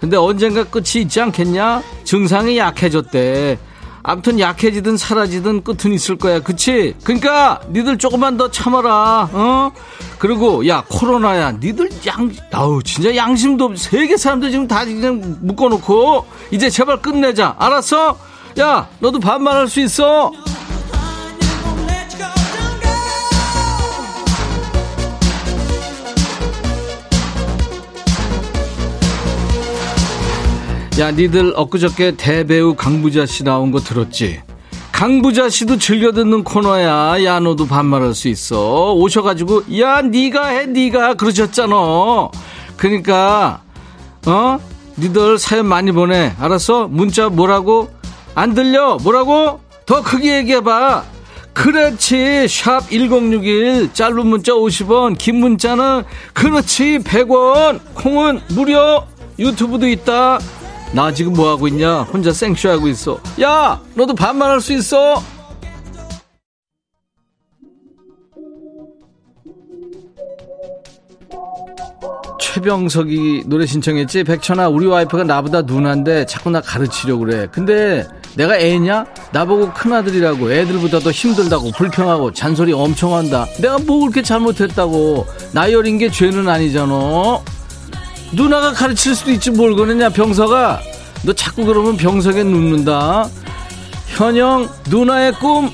근데 0.00 0.16
언젠가 0.16 0.64
끝이 0.64 1.02
있지 1.02 1.20
않겠냐? 1.20 1.82
증상이 2.04 2.56
약해졌대 2.58 3.58
아무튼 4.06 4.38
약해지든 4.38 4.98
사라지든 4.98 5.64
끝은 5.64 5.92
있을 5.94 6.16
거야. 6.18 6.38
그치? 6.40 6.94
그러니까 7.04 7.60
니들 7.70 7.96
조금만 7.96 8.36
더 8.36 8.50
참아라. 8.50 9.30
어? 9.32 9.72
그리고 10.18 10.68
야 10.68 10.84
코로나야. 10.88 11.52
니들 11.52 11.88
양 12.06 12.30
아우 12.52 12.82
진짜 12.82 13.16
양심도 13.16 13.64
없 13.64 13.78
세계 13.78 14.18
사람들 14.18 14.50
지금 14.50 14.68
다 14.68 14.84
그냥 14.84 15.38
묶어놓고 15.40 16.26
이제 16.50 16.68
제발 16.68 17.00
끝내자. 17.00 17.56
알았어? 17.58 18.18
야 18.60 18.88
너도 19.00 19.18
반말할 19.18 19.68
수 19.68 19.80
있어 19.80 20.30
야, 31.00 31.10
니들 31.10 31.54
엊그저께 31.56 32.12
대배우 32.12 32.76
강부자 32.76 33.26
씨 33.26 33.42
나온 33.42 33.72
거 33.72 33.80
들었지? 33.80 34.40
강부자 34.92 35.48
씨도 35.48 35.78
즐겨 35.78 36.12
듣는 36.12 36.44
코너야. 36.44 37.24
야, 37.24 37.40
너도 37.40 37.66
반말할 37.66 38.14
수 38.14 38.28
있어. 38.28 38.92
오셔가지고, 38.94 39.64
야, 39.80 40.02
니가 40.02 40.46
해, 40.46 40.66
니가 40.66 41.14
그러셨잖아. 41.14 41.74
그러니까, 42.76 43.60
어? 44.26 44.60
니들 44.96 45.36
사연 45.38 45.66
많이 45.66 45.90
보내. 45.90 46.32
알았어? 46.38 46.86
문자 46.86 47.28
뭐라고? 47.28 47.90
안 48.36 48.54
들려? 48.54 48.96
뭐라고? 49.02 49.58
더 49.86 50.00
크게 50.00 50.36
얘기해봐. 50.36 51.02
그렇지. 51.54 52.46
샵 52.48 52.88
1061. 52.88 53.92
짧은 53.92 54.24
문자 54.28 54.52
50원. 54.52 55.18
긴 55.18 55.40
문자는, 55.40 56.04
그렇지. 56.34 57.00
100원. 57.00 57.80
콩은 57.94 58.42
무료. 58.50 59.02
유튜브도 59.40 59.88
있다. 59.88 60.38
나 60.94 61.12
지금 61.12 61.32
뭐 61.32 61.50
하고 61.50 61.66
있냐? 61.66 62.02
혼자 62.02 62.32
생쇼 62.32 62.70
하고 62.70 62.86
있어. 62.86 63.18
야, 63.42 63.80
너도 63.94 64.14
반말할 64.14 64.60
수 64.60 64.72
있어? 64.74 65.20
최병석이 72.40 73.44
노래 73.46 73.66
신청했지. 73.66 74.22
백천아, 74.22 74.68
우리 74.68 74.86
와이프가 74.86 75.24
나보다 75.24 75.62
누나인데 75.62 76.26
자꾸 76.26 76.50
나 76.50 76.60
가르치려고 76.60 77.24
그래. 77.24 77.48
근데 77.50 78.06
내가 78.36 78.56
애냐? 78.56 79.06
나보고 79.32 79.72
큰아들이라고 79.72 80.52
애들보다 80.52 81.00
더 81.00 81.10
힘들다고 81.10 81.72
불평하고 81.72 82.32
잔소리 82.32 82.72
엄청 82.72 83.14
한다. 83.14 83.46
내가 83.60 83.78
뭐 83.78 83.98
그렇게 84.00 84.22
잘못했다고. 84.22 85.26
나이 85.52 85.74
어린 85.74 85.98
게 85.98 86.08
죄는 86.08 86.48
아니잖아. 86.48 87.40
누나가 88.34 88.72
가르칠 88.72 89.14
수도 89.14 89.30
있지 89.30 89.50
뭘 89.50 89.74
그러냐. 89.74 90.08
병석아 90.10 90.80
너 91.24 91.32
자꾸 91.32 91.64
그러면 91.64 91.96
병석에 91.96 92.42
눕는다. 92.42 93.28
현영 94.08 94.68
누나의 94.88 95.32
꿈. 95.34 95.70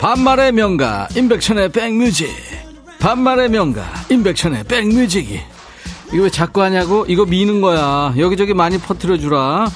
반말의 0.00 0.52
명가 0.52 1.08
임백천의 1.14 1.70
백뮤직 1.70 2.47
반말의 3.00 3.48
명가 3.50 3.84
임백천의 4.10 4.64
백뮤직이. 4.64 5.40
이거 6.12 6.24
왜 6.24 6.30
자꾸 6.30 6.62
하냐고? 6.62 7.04
이거 7.06 7.24
미는 7.24 7.60
거야. 7.60 8.12
여기저기 8.16 8.54
많이 8.54 8.78
퍼뜨려 8.78 9.18
주라. 9.18 9.68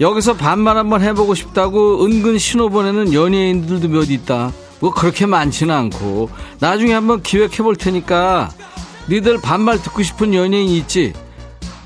여기서 0.00 0.34
반말 0.34 0.76
한번 0.76 1.02
해보고 1.02 1.34
싶다고 1.34 2.04
은근 2.04 2.38
신호 2.38 2.68
보내는 2.68 3.12
연예인들도 3.12 3.88
몇 3.88 4.10
있다. 4.10 4.52
뭐 4.80 4.92
그렇게 4.92 5.26
많지는 5.26 5.74
않고. 5.74 6.30
나중에 6.58 6.92
한번 6.92 7.22
기획해 7.22 7.62
볼 7.62 7.76
테니까 7.76 8.50
니들 9.08 9.40
반말 9.40 9.80
듣고 9.80 10.02
싶은 10.02 10.34
연예인 10.34 10.68
있지? 10.68 11.12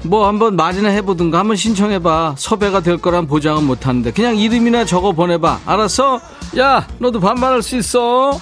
뭐 0.05 0.27
한번 0.27 0.57
말이나 0.57 0.89
해보든가 0.89 1.39
한번 1.39 1.57
신청해봐. 1.57 2.35
섭외가 2.39 2.81
될 2.81 2.99
거란 2.99 3.27
보장은 3.27 3.65
못하는데. 3.65 4.13
그냥 4.13 4.37
이름이나 4.37 4.85
적어 4.85 5.13
보내봐. 5.13 5.61
알았어? 5.67 6.21
야 6.59 6.87
너도 6.99 7.21
반말할 7.21 7.63
수 7.63 7.77
있어 7.77 8.39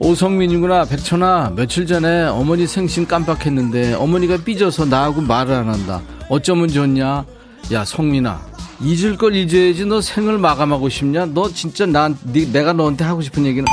오성민이구나 0.00 0.84
백천아 0.84 1.52
며칠 1.56 1.86
전에 1.86 2.22
어머니 2.26 2.66
생신 2.66 3.06
깜빡했는데 3.06 3.94
어머니가 3.94 4.38
삐져서 4.44 4.84
나하고 4.84 5.20
말을 5.22 5.52
안 5.52 5.68
한다. 5.68 6.00
어쩌면 6.28 6.68
좋냐? 6.68 7.24
야 7.72 7.84
성민아 7.84 8.40
잊을 8.80 9.16
걸 9.16 9.34
잊어야지 9.34 9.84
너 9.86 10.00
생을 10.00 10.38
마감하고 10.38 10.88
싶냐? 10.88 11.26
너 11.26 11.48
진짜 11.48 11.84
난 11.84 12.16
네, 12.32 12.50
내가 12.50 12.72
너한테 12.72 13.04
하고 13.04 13.20
싶은 13.22 13.44
얘기는 13.44 13.64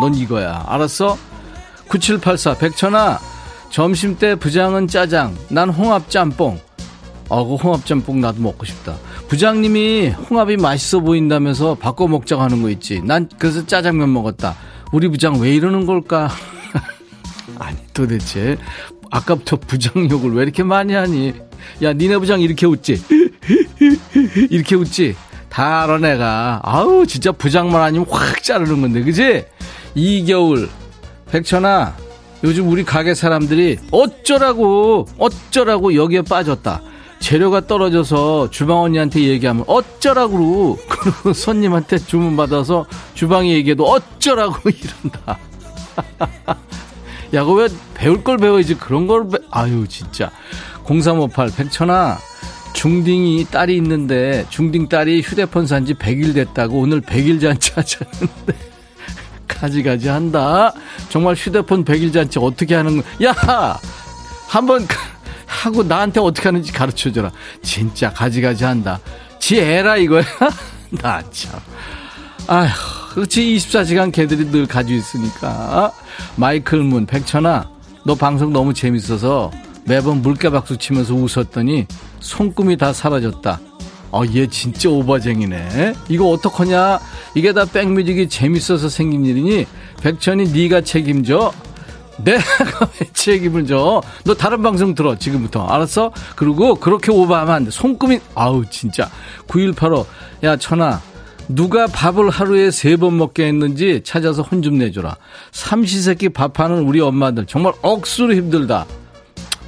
넌 0.00 0.14
이거야. 0.14 0.64
알았어? 0.68 1.18
9784 1.88 2.54
백천아 2.58 3.18
점심때 3.70 4.36
부장은 4.36 4.86
짜장 4.86 5.36
난 5.48 5.68
홍합 5.68 6.08
짬뽕. 6.08 6.60
어그 7.28 7.56
홍합 7.56 7.84
짬뽕 7.84 8.20
나도 8.20 8.40
먹고 8.40 8.64
싶다. 8.64 8.94
부장님이 9.26 10.10
홍합이 10.10 10.58
맛있어 10.58 11.00
보인다면서 11.00 11.74
바꿔 11.74 12.06
먹자고 12.06 12.40
하는 12.40 12.62
거 12.62 12.70
있지. 12.70 13.02
난 13.04 13.28
그래서 13.36 13.66
짜장면 13.66 14.12
먹었다 14.12 14.54
우리 14.92 15.08
부장 15.08 15.40
왜 15.40 15.54
이러는 15.54 15.86
걸까? 15.86 16.30
아니 17.58 17.76
도대체 17.92 18.56
아까부터 19.10 19.56
부장 19.56 20.08
욕을 20.10 20.32
왜 20.34 20.42
이렇게 20.42 20.62
많이 20.62 20.92
하니? 20.94 21.32
야 21.82 21.92
니네 21.92 22.18
부장 22.18 22.40
이렇게 22.40 22.66
웃지? 22.66 23.02
이렇게 24.50 24.74
웃지? 24.76 25.16
다 25.48 25.82
알아 25.82 25.98
내가. 25.98 26.60
아우 26.62 27.06
진짜 27.06 27.32
부장만 27.32 27.80
아니면 27.82 28.06
확 28.10 28.42
자르는 28.42 28.80
건데 28.80 29.02
그지? 29.02 29.44
이 29.94 30.24
겨울 30.24 30.68
백천아 31.30 31.94
요즘 32.44 32.68
우리 32.68 32.84
가게 32.84 33.14
사람들이 33.14 33.78
어쩌라고 33.90 35.06
어쩌라고 35.18 35.94
여기에 35.94 36.22
빠졌다. 36.22 36.82
재료가 37.22 37.66
떨어져서 37.68 38.50
주방 38.50 38.80
언니한테 38.82 39.20
얘기하면 39.20 39.64
어쩌라고 39.68 40.76
그러고 40.88 41.32
손님한테 41.32 41.98
주문 41.98 42.36
받아서 42.36 42.84
주방에 43.14 43.54
얘기해도 43.54 43.86
어쩌라고 43.88 44.68
이런다. 44.68 45.38
야, 47.34 47.44
그왜 47.44 47.68
배울 47.94 48.24
걸 48.24 48.36
배워야지 48.38 48.74
그런 48.74 49.06
걸 49.06 49.28
배... 49.28 49.38
아유 49.50 49.86
진짜 49.88 50.30
0358 50.84 51.50
백천아 51.56 52.18
중딩이 52.72 53.46
딸이 53.50 53.76
있는데 53.76 54.44
중딩 54.50 54.88
딸이 54.88 55.20
휴대폰 55.22 55.66
산 55.66 55.86
지 55.86 55.94
100일 55.94 56.34
됐다고 56.34 56.78
오늘 56.80 57.00
100일 57.00 57.40
잔치 57.40 57.70
하자는데 57.76 58.54
가지가지 59.46 60.08
한다. 60.08 60.72
정말 61.08 61.36
휴대폰 61.36 61.84
100일 61.84 62.12
잔치 62.12 62.40
어떻게 62.40 62.74
하는 62.74 62.96
거? 63.00 63.04
야, 63.24 63.78
한번 64.48 64.86
하고 65.52 65.82
나한테 65.82 66.20
어떻게 66.20 66.48
하는지 66.48 66.72
가르쳐 66.72 67.12
줘라. 67.12 67.30
진짜 67.62 68.10
가지가지 68.12 68.64
한다. 68.64 68.98
지 69.38 69.60
애라 69.60 69.96
이거야. 69.98 70.24
나 71.02 71.22
참. 71.30 71.60
아휴, 72.48 72.68
그렇지 73.14 73.56
24시간 73.56 74.10
걔들이 74.12 74.50
늘 74.50 74.66
가지고 74.66 74.98
있으니까. 74.98 75.92
마이클 76.36 76.80
문 76.82 77.06
백천아, 77.06 77.68
너 78.04 78.14
방송 78.14 78.52
너무 78.52 78.74
재밌어서 78.74 79.50
매번 79.84 80.22
물개박수 80.22 80.78
치면서 80.78 81.14
웃었더니 81.14 81.86
손금이 82.20 82.76
다 82.78 82.92
사라졌다. 82.92 83.60
어, 84.10 84.22
얘 84.34 84.46
진짜 84.46 84.88
오바쟁이네. 84.90 85.94
이거 86.08 86.28
어떡하냐? 86.30 87.00
이게 87.34 87.52
다 87.52 87.64
백뮤직이 87.64 88.28
재밌어서 88.28 88.88
생긴 88.88 89.24
일이니 89.24 89.66
백천이 90.02 90.52
네가 90.52 90.82
책임져. 90.82 91.52
내가 92.18 92.88
왜 93.00 93.06
책임을 93.12 93.66
져? 93.66 94.02
너 94.24 94.34
다른 94.34 94.62
방송 94.62 94.94
들어 94.94 95.16
지금부터 95.16 95.66
알았어? 95.66 96.12
그리고 96.36 96.74
그렇게 96.76 97.10
오버하면 97.10 97.54
안 97.54 97.64
돼. 97.64 97.70
손금이 97.70 98.20
아우 98.34 98.64
진짜 98.70 99.08
9185. 99.48 100.06
야 100.44 100.56
천아 100.56 101.00
누가 101.48 101.86
밥을 101.86 102.30
하루에 102.30 102.70
세 102.70 102.96
번 102.96 103.18
먹게 103.18 103.46
했는지 103.46 104.00
찾아서 104.04 104.42
혼 104.42 104.62
좀 104.62 104.78
내줘라. 104.78 105.16
삼시세끼 105.52 106.28
밥하는 106.28 106.80
우리 106.84 107.00
엄마들 107.00 107.46
정말 107.46 107.72
억수로 107.82 108.34
힘들다. 108.34 108.86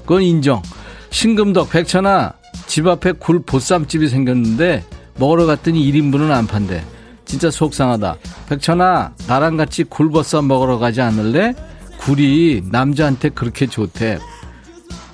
그건 0.02 0.22
인정. 0.22 0.62
신금덕 1.10 1.70
백천아 1.70 2.34
집 2.66 2.86
앞에 2.86 3.12
굴 3.12 3.42
보쌈집이 3.42 4.08
생겼는데 4.08 4.84
먹으러 5.16 5.46
갔더니 5.46 5.80
1인분은 5.92 6.30
안 6.30 6.46
판대. 6.46 6.84
진짜 7.24 7.50
속상하다. 7.50 8.16
백천아, 8.48 9.12
나랑 9.26 9.56
같이 9.56 9.84
굴보쌈 9.84 10.46
먹으러 10.46 10.78
가지 10.78 11.00
않을래? 11.00 11.54
굴이 11.98 12.62
남자한테 12.70 13.30
그렇게 13.30 13.66
좋대. 13.66 14.18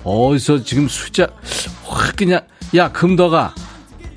어디서 0.05 0.65
지금 0.65 0.89
수자, 0.89 1.29
확 1.85 2.17
그냥, 2.17 2.41
야, 2.75 2.91
금더가. 2.91 3.55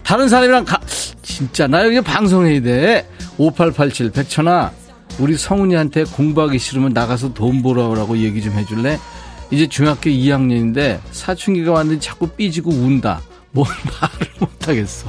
다른 0.03 0.27
사람이랑 0.29 0.65
가, 0.65 0.79
진짜, 1.21 1.67
나 1.67 1.85
여기 1.85 2.01
방송해야 2.01 2.61
돼. 2.61 3.07
5887, 3.37 4.11
백천아, 4.11 4.71
우리 5.19 5.37
성훈이한테 5.37 6.05
공부하기 6.05 6.57
싫으면 6.57 6.93
나가서 6.93 7.33
돈 7.33 7.61
벌어라고 7.61 8.17
얘기 8.17 8.41
좀 8.41 8.53
해줄래? 8.53 8.99
이제 9.51 9.67
중학교 9.67 10.09
2학년인데 10.09 10.99
사춘기가 11.11 11.71
왔는데 11.73 11.99
자꾸 11.99 12.27
삐지고 12.27 12.71
운다. 12.71 13.21
뭔 13.51 13.67
말을 14.01 14.33
못하겠어. 14.39 15.07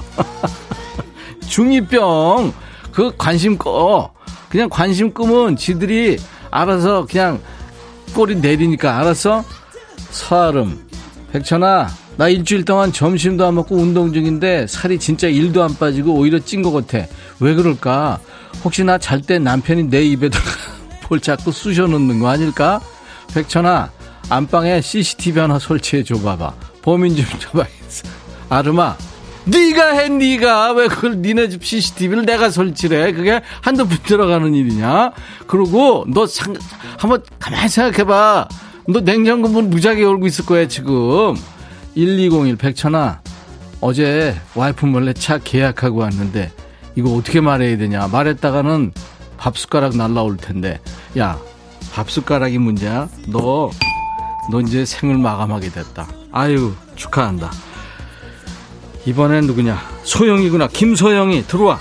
중2병, 1.49 2.53
그 2.93 3.13
관심 3.17 3.57
꺼. 3.57 4.13
그냥 4.49 4.69
관심 4.69 5.13
끄면 5.13 5.57
지들이 5.57 6.19
알아서 6.65 7.05
그냥 7.11 7.41
꼬리 8.15 8.37
내리니까 8.37 8.99
알았어? 9.01 9.45
서아름, 10.11 10.87
백천아, 11.33 11.89
나 12.17 12.29
일주일 12.29 12.65
동안 12.65 12.93
점심도 12.93 13.45
안 13.45 13.57
먹고 13.57 13.75
운동 13.75 14.13
중인데 14.13 14.69
살이 14.69 15.01
진짜 15.01 15.27
1도 15.29 15.63
안 15.63 15.75
빠지고 15.77 16.15
오히려 16.15 16.39
찐 16.39 16.63
것 16.63 16.71
같아. 16.71 17.07
왜 17.41 17.55
그럴까? 17.55 18.21
혹시 18.63 18.85
나 18.85 18.99
잘 18.99 19.21
때 19.21 19.41
남편이 19.41 19.91
내 19.91 20.03
입에다가 20.05 20.45
볼 21.03 21.19
자꾸 21.19 21.51
쑤셔 21.51 21.89
넣는 21.89 22.21
거 22.21 22.29
아닐까? 22.29 22.81
백천아, 23.35 23.91
안방에 24.29 24.81
CCTV 24.81 25.41
하나 25.41 25.59
설치해 25.59 26.05
줘봐봐. 26.05 26.55
범인 26.83 27.17
좀 27.17 27.25
잡아야겠어. 27.41 28.05
아르마, 28.49 28.97
네가 29.47 29.92
해, 29.92 30.09
네가 30.09 30.72
왜 30.72 30.88
그걸 30.88 31.16
니네 31.18 31.49
집 31.51 31.64
CCTV를 31.64 32.24
내가 32.24 32.51
설치래? 32.51 33.12
그게 33.12 33.42
한두 33.61 33.86
푼 33.86 33.99
들어가는 34.05 34.55
일이냐? 34.55 35.12
그리고 35.47 36.05
너 36.09 36.26
상, 36.26 36.55
한번 36.99 37.22
가만히 37.38 37.68
생각해봐. 37.68 38.49
너 38.88 39.01
냉장고 39.01 39.49
문 39.49 39.70
무작위 39.70 40.03
열고 40.03 40.26
있을 40.26 40.47
거야 40.47 40.66
지금. 40.66 41.36
1201 41.95 42.57
백천아, 42.57 43.20
어제 43.80 44.34
와이프 44.55 44.86
몰래 44.86 45.12
차 45.12 45.38
계약하고 45.38 45.99
왔는데 45.99 46.51
이거 46.97 47.14
어떻게 47.14 47.40
말해야 47.40 47.76
되냐? 47.76 48.09
말했다가는 48.09 48.92
밥 49.36 49.59
숟가락 49.59 49.97
날라올 49.97 50.38
텐데. 50.38 50.80
야, 51.18 51.38
밥 51.92 52.11
숟가락이 52.11 52.59
문제야? 52.59 53.09
너, 53.28 53.70
너 54.51 54.61
이제 54.61 54.84
생을 54.84 55.18
마감하게 55.18 55.68
됐다. 55.70 56.09
아유, 56.32 56.72
축하한다. 56.97 57.51
이번엔 59.07 59.47
누구냐? 59.47 59.81
소영이구나. 60.05 60.69
김소영이 60.69 61.47
들어와. 61.47 61.79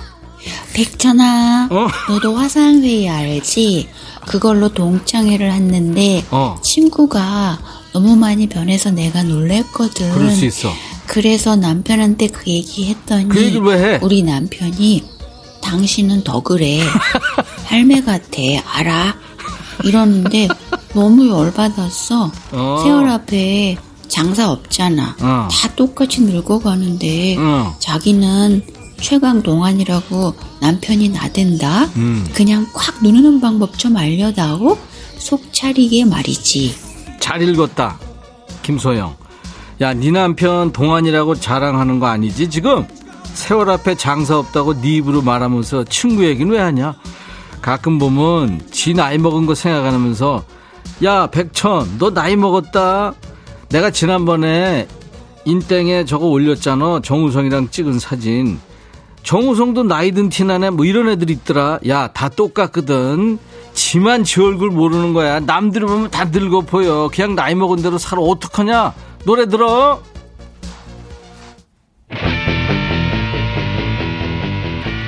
백천아, 0.74 1.70
어? 1.72 1.88
너도 2.12 2.36
화상회의 2.36 3.08
알지? 3.08 3.88
그걸로 4.28 4.70
동창회를 4.74 5.52
했는데 5.52 6.24
어. 6.32 6.58
친구가 6.62 7.60
너무 7.94 8.16
많이 8.16 8.48
변해서 8.48 8.92
내가 8.92 9.24
놀랬거든. 9.24 10.12
그럴 10.14 10.32
수 10.32 10.46
있어. 10.46 10.70
그래서 11.08 11.56
남편한테 11.56 12.28
그 12.28 12.50
얘기 12.50 12.88
했더니 12.90 13.30
그 13.30 13.42
얘기를 13.42 13.62
왜 13.62 13.78
해? 13.96 14.00
우리 14.02 14.24
남편이 14.24 15.04
당신은 15.62 16.24
더 16.24 16.42
그래. 16.42 16.80
할매 17.66 18.02
같아. 18.02 18.42
알아? 18.74 19.16
이러는데 19.84 20.48
너무 20.94 21.28
열받았어. 21.30 22.32
어. 22.52 22.82
세월 22.84 23.10
앞에 23.10 23.78
장사 24.14 24.52
없잖아. 24.52 25.16
어. 25.22 25.48
다 25.52 25.70
똑같이 25.76 26.22
늙어가는데 26.22 27.36
어. 27.40 27.76
자기는 27.80 28.62
최강 29.02 29.42
동안이라고 29.42 30.36
남편이 30.62 31.10
나댄다. 31.10 31.86
음. 31.96 32.24
그냥 32.36 32.68
콱 32.76 33.02
누르는 33.02 33.42
방법 33.42 33.80
좀 33.80 33.98
알려다오. 33.98 34.78
속 35.18 35.52
차리게 35.52 36.06
말이지. 36.06 36.76
잘 37.20 37.42
읽었다. 37.42 37.98
김소영. 38.62 39.16
야, 39.82 39.94
네 39.96 40.12
남편 40.12 40.72
동안이라고 40.72 41.40
자랑하는 41.40 42.00
거 42.00 42.06
아니지 42.06 42.52
지금? 42.52 42.86
세월 43.34 43.72
앞에 43.72 43.96
장사 43.96 44.38
없다고 44.38 44.80
네 44.80 44.98
입으로 44.98 45.24
말하면서 45.24 45.86
친구 45.86 46.24
얘기는 46.24 46.52
왜 46.54 46.60
하냐? 46.60 46.94
가끔 47.64 47.98
보면 47.98 48.62
지 48.72 48.94
나이 48.94 49.18
먹은 49.18 49.48
거 49.48 49.56
생각하면서 49.56 50.44
야 51.04 51.26
백천 51.28 51.98
너 51.98 52.14
나이 52.14 52.36
먹었다 52.36 53.16
내가 53.74 53.90
지난번에 53.90 54.88
인땡에 55.46 56.06
저거 56.06 56.28
올렸잖아. 56.28 57.00
정우성이랑 57.04 57.72
찍은 57.72 57.98
사진. 57.98 58.60
정우성도 59.24 59.82
나이 59.82 60.12
든 60.12 60.30
티나네. 60.30 60.70
뭐 60.70 60.86
이런 60.86 61.10
애들 61.10 61.32
있더라. 61.32 61.80
야, 61.88 62.08
다 62.14 62.30
똑같거든. 62.30 63.40
지만 63.74 64.24
지 64.24 64.40
얼굴 64.42 64.70
모르는 64.70 65.14
거야. 65.14 65.40
남들 65.40 65.88
보면 65.88 66.12
다 66.12 66.26
늙어 66.26 66.62
보여. 66.62 67.10
그냥 67.12 67.34
나이 67.34 67.56
먹은 67.56 67.82
대로 67.82 67.98
살아. 67.98 68.22
어떡하냐? 68.22 68.94
노래 69.26 69.48
들어. 69.48 70.04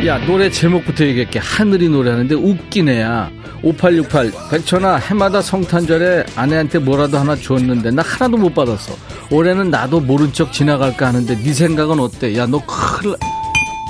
야, 0.05 0.19
노래 0.27 0.51
제목부터 0.51 1.03
얘기할게. 1.05 1.39
하늘이 1.39 1.89
노래하는데 1.89 2.35
웃긴 2.35 2.89
애야. 2.89 3.31
5868 3.63 4.31
백천아 4.51 4.97
해마다 4.97 5.41
성탄절에 5.41 6.25
아내한테 6.35 6.77
뭐라도 6.77 7.17
하나 7.17 7.35
줬는데 7.35 7.89
나 7.91 8.03
하나도 8.03 8.37
못 8.37 8.53
받았어. 8.53 8.93
올해는 9.31 9.71
나도 9.71 10.01
모른 10.01 10.31
척 10.31 10.53
지나갈까 10.53 11.07
하는데 11.07 11.35
네 11.35 11.53
생각은 11.53 11.99
어때? 11.99 12.37
야 12.37 12.45
너 12.45 12.61
큰일 12.67 13.15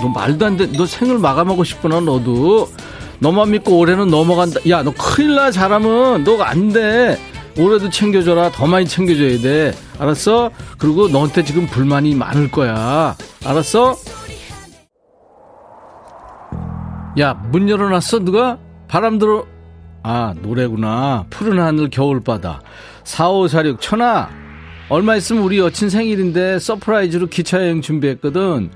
너 0.02 0.08
말도 0.08 0.46
안 0.46 0.56
돼. 0.56 0.72
너 0.72 0.86
생을 0.86 1.18
마감하고 1.20 1.66
싶구나 1.66 2.00
너도. 2.00 2.70
너만 3.20 3.52
믿고 3.52 3.78
올해는 3.78 4.08
넘어간다. 4.08 4.62
야 4.70 4.84
너 4.84 4.94
큰일 4.94 5.36
나 5.36 5.52
잘하면. 5.52 6.24
너 6.24 6.42
안돼. 6.42 7.20
올해도 7.58 7.90
챙겨줘라. 7.90 8.52
더 8.52 8.66
많이 8.68 8.86
챙겨줘야 8.88 9.42
돼. 9.42 9.74
알았어? 10.00 10.52
그리고 10.78 11.10
너한테 11.10 11.44
지금 11.44 11.66
불만이 11.68 12.16
많을 12.16 12.50
거야. 12.52 13.16
알았어 13.44 13.98
야 17.20 17.34
문 17.52 17.70
열어놨어 17.70 18.20
누가 18.20 18.58
바람 18.88 19.18
들어 19.20 19.46
아, 20.08 20.36
노래구나. 20.40 21.26
푸른 21.32 21.58
하늘 21.60 21.90
겨울바다. 21.90 22.62
4546 23.06 23.82
천하. 23.82 24.30
얼마 24.88 25.16
있으면 25.16 25.42
우리 25.42 25.58
여친 25.58 25.90
생일인데 25.90 26.60
surprise로 26.60 27.26
기차 27.26 27.58
여행 27.58 27.82
준비했거든. 27.82 28.70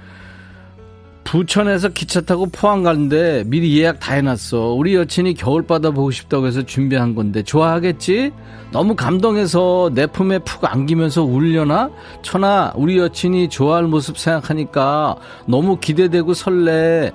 부천에서 1.24 1.90
기차 1.90 2.22
타고 2.22 2.48
포항 2.48 2.82
가는데 2.82 3.44
미리 3.46 3.80
예약 3.80 4.00
다 4.00 4.16
해놨어. 4.16 4.70
우리 4.72 4.96
여친이 4.96 5.36
겨울바다 5.36 5.92
보고 5.92 6.10
싶다고 6.10 6.48
해서 6.48 6.64
준비한 6.64 7.14
건데 7.14 7.44
좋아하겠지? 7.44 8.32
너무 8.72 8.96
감동해서 8.96 9.92
내 9.94 10.08
품에 10.08 10.40
푹 10.40 10.66
안기면서 10.66 11.22
울려나? 11.24 11.92
천아, 12.24 12.74
우리 12.76 12.98
여친이 12.98 13.50
좋아할 13.50 13.84
모습 13.84 14.18
생각하니까 14.18 15.16
너무 15.46 15.78
기대되고 15.80 16.34
설레. 16.34 17.12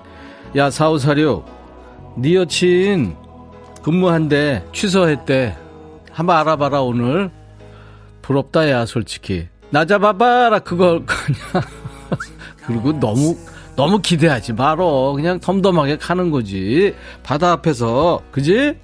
야, 0.57 0.70
사오사료. 0.70 1.44
네 2.16 2.34
여친 2.34 3.16
근무한대. 3.82 4.64
취소했대. 4.72 5.57
한번 6.12 6.36
알아봐라, 6.36 6.82
오늘. 6.82 7.30
부럽다, 8.22 8.70
야, 8.70 8.86
솔직히. 8.86 9.48
나 9.70 9.84
잡아봐라, 9.84 10.61
그걸 10.61 11.05
거냐. 11.05 11.66
그리고 12.66 12.98
너무 12.98 13.36
너무 13.76 13.98
기대하지 14.00 14.52
말어. 14.52 15.12
그냥 15.16 15.40
덤덤하게 15.40 15.98
가는 15.98 16.30
거지. 16.30 16.94
바다 17.24 17.50
앞에서. 17.52 18.22
그지? 18.30 18.78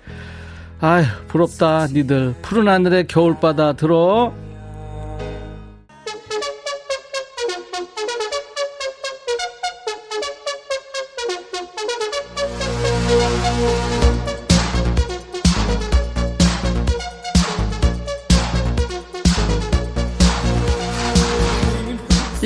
아휴, 0.80 1.04
부럽다, 1.28 1.86
니들. 1.86 2.34
푸른 2.42 2.66
하늘에 2.66 3.04
겨울바다 3.04 3.74
들어. 3.74 4.34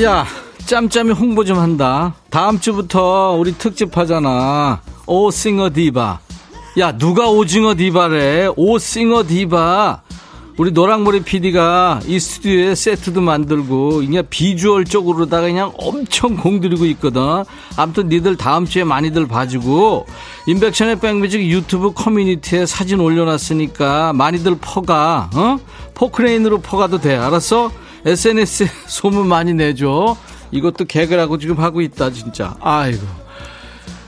야, 0.04 0.26
짬짬이 0.66 1.12
홍보 1.12 1.46
좀 1.46 1.58
한다. 1.58 2.14
다음 2.28 2.60
주부터 2.60 3.36
우리 3.38 3.56
특집 3.56 3.96
하잖아. 3.96 4.82
오 5.06 5.30
싱어 5.30 5.72
디바. 5.72 6.18
야, 6.78 6.92
누가 6.98 7.30
오징어 7.30 7.74
디바래? 7.74 8.50
오 8.54 8.76
singer 8.76 9.26
디바. 9.26 10.02
우리 10.58 10.72
노랑머리 10.72 11.22
PD가 11.22 12.00
이 12.04 12.20
스튜디오에 12.20 12.74
세트도 12.74 13.22
만들고 13.22 14.00
그냥 14.00 14.24
비주얼 14.28 14.84
쪽으로다가 14.84 15.46
그냥 15.46 15.72
엄청 15.78 16.36
공들이고 16.36 16.84
있거든. 16.86 17.44
아무튼 17.78 18.10
니들 18.10 18.36
다음 18.36 18.66
주에 18.66 18.84
많이들 18.84 19.26
봐주고 19.26 20.04
임백천의 20.46 21.00
백뮤직 21.00 21.40
유튜브 21.50 21.92
커뮤니티에 21.92 22.66
사진 22.66 23.00
올려놨으니까 23.00 24.12
많이들 24.12 24.58
퍼가. 24.60 25.30
어? 25.34 25.56
포크레인으로 25.94 26.58
퍼가도 26.58 27.00
돼. 27.00 27.16
알았어? 27.16 27.70
SNS에 28.04 28.68
소문 28.86 29.26
많이 29.26 29.54
내줘. 29.54 30.16
이것도 30.50 30.84
개그라고 30.84 31.38
지금 31.38 31.58
하고 31.58 31.80
있다 31.80 32.10
진짜. 32.12 32.54
아이고. 32.60 33.04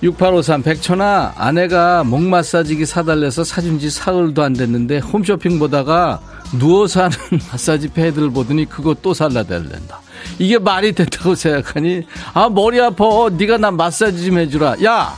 6853 0.02 0.62
백천아 0.62 1.32
아내가 1.36 2.04
목 2.04 2.20
마사지기 2.22 2.84
사달래서 2.84 3.44
사준 3.44 3.78
지 3.78 3.88
사흘도 3.88 4.42
안 4.42 4.52
됐는데 4.52 4.98
홈쇼핑 4.98 5.58
보다가 5.58 6.20
누워서 6.58 7.04
하는 7.04 7.16
마사지 7.50 7.88
패드를 7.88 8.30
보더니 8.30 8.66
그거 8.66 8.94
또 9.00 9.14
살라 9.14 9.44
달랜다. 9.44 10.00
이게 10.38 10.58
말이 10.58 10.92
됐다고 10.92 11.34
생각하니 11.34 12.02
아 12.34 12.48
머리 12.50 12.80
아파. 12.80 13.04
네가 13.32 13.56
나 13.58 13.70
마사지 13.70 14.26
좀 14.26 14.38
해주라. 14.38 14.76
야! 14.84 15.14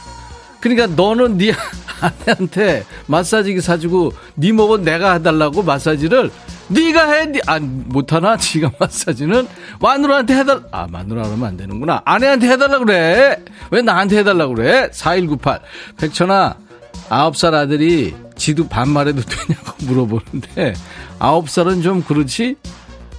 그러니까 0.60 0.86
너는 0.86 1.38
네 1.38 1.52
아내한테 2.00 2.84
마사지기 3.06 3.60
사주고 3.60 4.12
네 4.36 4.52
몸은 4.52 4.82
내가 4.82 5.14
해달라고 5.14 5.62
마사지를 5.62 6.30
네가 6.68 7.10
해, 7.12 7.26
네, 7.26 7.40
아, 7.46 7.58
못하나? 7.60 8.36
지가 8.36 8.72
마사지는 8.78 9.48
마누라한테 9.80 10.34
해달, 10.34 10.62
아, 10.70 10.86
마누라 10.90 11.24
하면 11.24 11.44
안 11.44 11.56
되는구나. 11.56 12.02
아내한테 12.04 12.48
해달라 12.48 12.78
그래. 12.78 13.42
왜 13.70 13.82
나한테 13.82 14.18
해달라 14.18 14.46
그래? 14.48 14.90
4198. 14.92 15.60
백천아, 15.96 16.56
아홉 17.08 17.36
살 17.36 17.54
아들이 17.54 18.14
지도 18.36 18.68
반말해도 18.68 19.22
되냐고 19.22 19.72
물어보는데, 19.86 20.74
아홉 21.18 21.48
살은 21.48 21.82
좀 21.82 22.02
그렇지? 22.02 22.56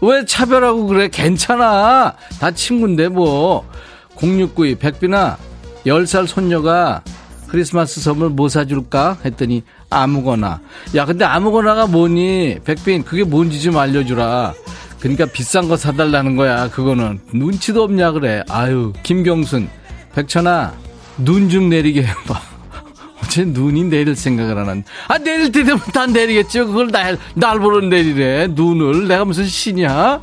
왜 0.01 0.25
차별하고 0.25 0.87
그래? 0.87 1.09
괜찮아. 1.09 2.13
다 2.39 2.51
친구인데 2.51 3.09
뭐. 3.09 3.67
0692, 4.15 4.75
백빈아, 4.75 5.37
10살 5.85 6.27
손녀가 6.27 7.01
크리스마스 7.49 7.99
선물 8.01 8.29
뭐 8.29 8.47
사줄까? 8.49 9.17
했더니 9.25 9.63
아무거나. 9.89 10.61
야, 10.95 11.05
근데 11.05 11.25
아무거나가 11.25 11.87
뭐니? 11.87 12.59
백빈, 12.63 13.03
그게 13.03 13.23
뭔지 13.23 13.61
좀 13.61 13.77
알려주라. 13.77 14.53
그러니까 14.99 15.25
비싼 15.25 15.67
거 15.67 15.75
사달라는 15.77 16.35
거야, 16.35 16.69
그거는. 16.69 17.19
눈치도 17.33 17.83
없냐, 17.83 18.11
그래. 18.11 18.43
아유, 18.49 18.93
김경순. 19.03 19.67
백천아, 20.13 20.73
눈 21.17 21.49
좀 21.49 21.69
내리게 21.69 22.03
해봐. 22.03 22.41
어째 23.23 23.45
눈이 23.45 23.85
내릴 23.85 24.15
생각을 24.15 24.57
하는. 24.57 24.83
아, 25.07 25.17
내릴 25.17 25.51
때 25.51 25.63
되면 25.63 25.79
다 25.93 26.05
내리겠죠. 26.05 26.67
그걸 26.67 26.89
날, 26.91 27.17
날 27.33 27.59
보러 27.59 27.79
내리래. 27.85 28.47
눈을. 28.51 29.07
내가 29.07 29.25
무슨 29.25 29.45
신이야? 29.45 30.21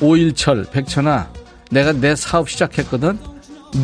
오일철, 0.00 0.66
백천아, 0.72 1.28
내가 1.70 1.92
내 1.92 2.14
사업 2.16 2.48
시작했거든? 2.50 3.18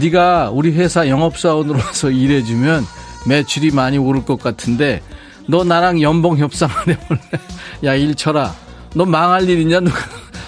네가 0.01 0.51
우리 0.53 0.73
회사 0.73 1.09
영업사원으로서 1.09 2.11
일해주면 2.11 2.85
매출이 3.27 3.71
많이 3.71 3.99
오를 3.99 4.25
것 4.25 4.41
같은데 4.41 5.03
너 5.47 5.65
나랑 5.65 6.01
연봉 6.03 6.39
협상 6.39 6.71
안 6.71 6.95
해볼래? 6.95 7.21
야 7.85 7.95
일철아 7.95 8.55
너 8.95 9.05
망할 9.05 9.49
일이냐? 9.49 9.81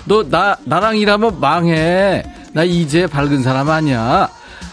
너나 0.06 0.56
나랑 0.64 0.96
일하면 0.96 1.40
망해. 1.40 2.22
나 2.52 2.64
이제 2.64 3.06
밝은 3.06 3.42
사람 3.42 3.68
아니야. 3.68 4.30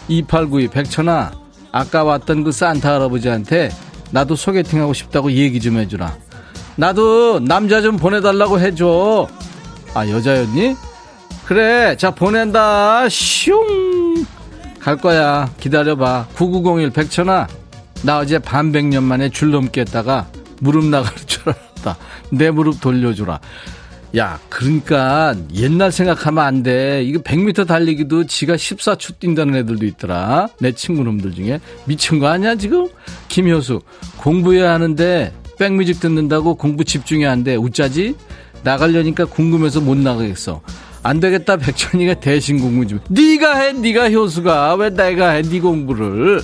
2892 0.08 0.68
백천아 0.68 1.32
아까 1.72 2.04
왔던 2.04 2.44
그 2.44 2.52
산타 2.52 2.94
할아버지한테 2.94 3.70
나도 4.10 4.36
소개팅하고 4.36 4.94
싶다고 4.94 5.32
얘기 5.32 5.60
좀 5.60 5.78
해주라. 5.78 6.16
나도 6.76 7.40
남자 7.40 7.82
좀 7.82 7.96
보내달라고 7.96 8.60
해줘. 8.60 9.26
아 9.92 10.08
여자였니? 10.08 10.76
그래 11.46 11.96
자 11.96 12.12
보낸다. 12.12 13.08
슝. 13.08 14.03
갈 14.84 14.98
거야. 14.98 15.50
기다려봐. 15.58 16.28
9901 16.34 16.90
백천아 16.90 17.48
나 18.02 18.18
어제 18.18 18.38
반백년 18.38 19.02
만에 19.02 19.30
줄넘기 19.30 19.80
했다가 19.80 20.26
무릎 20.60 20.84
나갈 20.84 21.10
줄 21.24 21.42
알았다. 21.46 21.96
내 22.30 22.50
무릎 22.50 22.82
돌려주라. 22.82 23.40
야, 24.18 24.38
그러니까 24.50 25.34
옛날 25.54 25.90
생각하면 25.90 26.44
안 26.44 26.62
돼. 26.62 27.02
이거 27.02 27.18
100m 27.20 27.66
달리기도 27.66 28.26
지가 28.26 28.56
14초 28.56 29.18
뛴다는 29.18 29.56
애들도 29.56 29.86
있더라. 29.86 30.48
내 30.60 30.72
친구 30.72 31.02
놈들 31.02 31.32
중에. 31.32 31.60
미친 31.86 32.18
거 32.18 32.28
아니야, 32.28 32.54
지금? 32.54 32.86
김효수, 33.28 33.80
공부해야 34.18 34.70
하는데 34.74 35.32
백뮤직 35.58 35.98
듣는다고 35.98 36.56
공부 36.56 36.84
안 37.26 37.42
돼. 37.42 37.56
웃자지? 37.56 38.16
나가려니까 38.62 39.24
궁금해서 39.24 39.80
못 39.80 39.96
나가겠어. 39.96 40.60
안 41.04 41.20
되겠다, 41.20 41.56
백천이가 41.58 42.14
대신 42.14 42.58
공부 42.60 42.86
좀. 42.86 42.98
네가 43.08 43.58
해, 43.58 43.72
네가 43.72 44.10
효수가. 44.10 44.74
왜 44.76 44.90
내가 44.90 45.30
해, 45.30 45.42
네 45.42 45.60
공부를. 45.60 46.42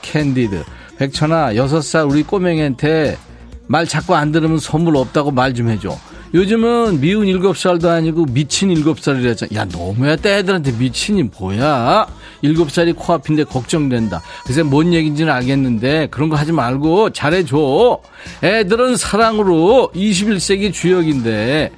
캔디드. 0.00 0.62
백천아, 0.96 1.56
여섯 1.56 1.82
살 1.82 2.04
우리 2.04 2.22
꼬맹이한테 2.22 3.18
말 3.66 3.86
자꾸 3.86 4.14
안 4.14 4.30
들으면 4.32 4.58
선물 4.58 4.96
없다고 4.96 5.32
말 5.32 5.54
좀 5.54 5.68
해줘. 5.68 5.96
요즘은 6.32 7.00
미운 7.00 7.26
일곱 7.26 7.58
살도 7.58 7.90
아니고 7.90 8.26
미친 8.26 8.70
일곱 8.70 9.00
살이라잖아. 9.00 9.50
야, 9.56 9.64
너무야. 9.64 10.12
애들한테 10.24 10.70
미친이 10.72 11.24
뭐야? 11.36 12.06
일곱 12.42 12.70
살이 12.70 12.92
코앞인데 12.92 13.42
걱정된다. 13.44 14.22
그래서 14.44 14.62
뭔 14.62 14.94
얘기인지는 14.94 15.32
알겠는데 15.32 16.06
그런 16.12 16.28
거 16.28 16.36
하지 16.36 16.52
말고 16.52 17.10
잘해줘. 17.10 17.98
애들은 18.44 18.96
사랑으로 18.96 19.90
21세기 19.96 20.72
주역인데. 20.72 21.72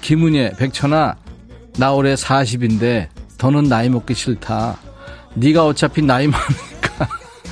김은혜, 0.00 0.52
백천아, 0.58 1.16
나 1.78 1.92
올해 1.92 2.14
40인데 2.14 3.06
더는 3.38 3.64
나이 3.64 3.88
먹기 3.88 4.14
싫다. 4.14 4.76
네가 5.34 5.64
어차피 5.66 6.02
나이 6.02 6.26
많으니까 6.26 7.08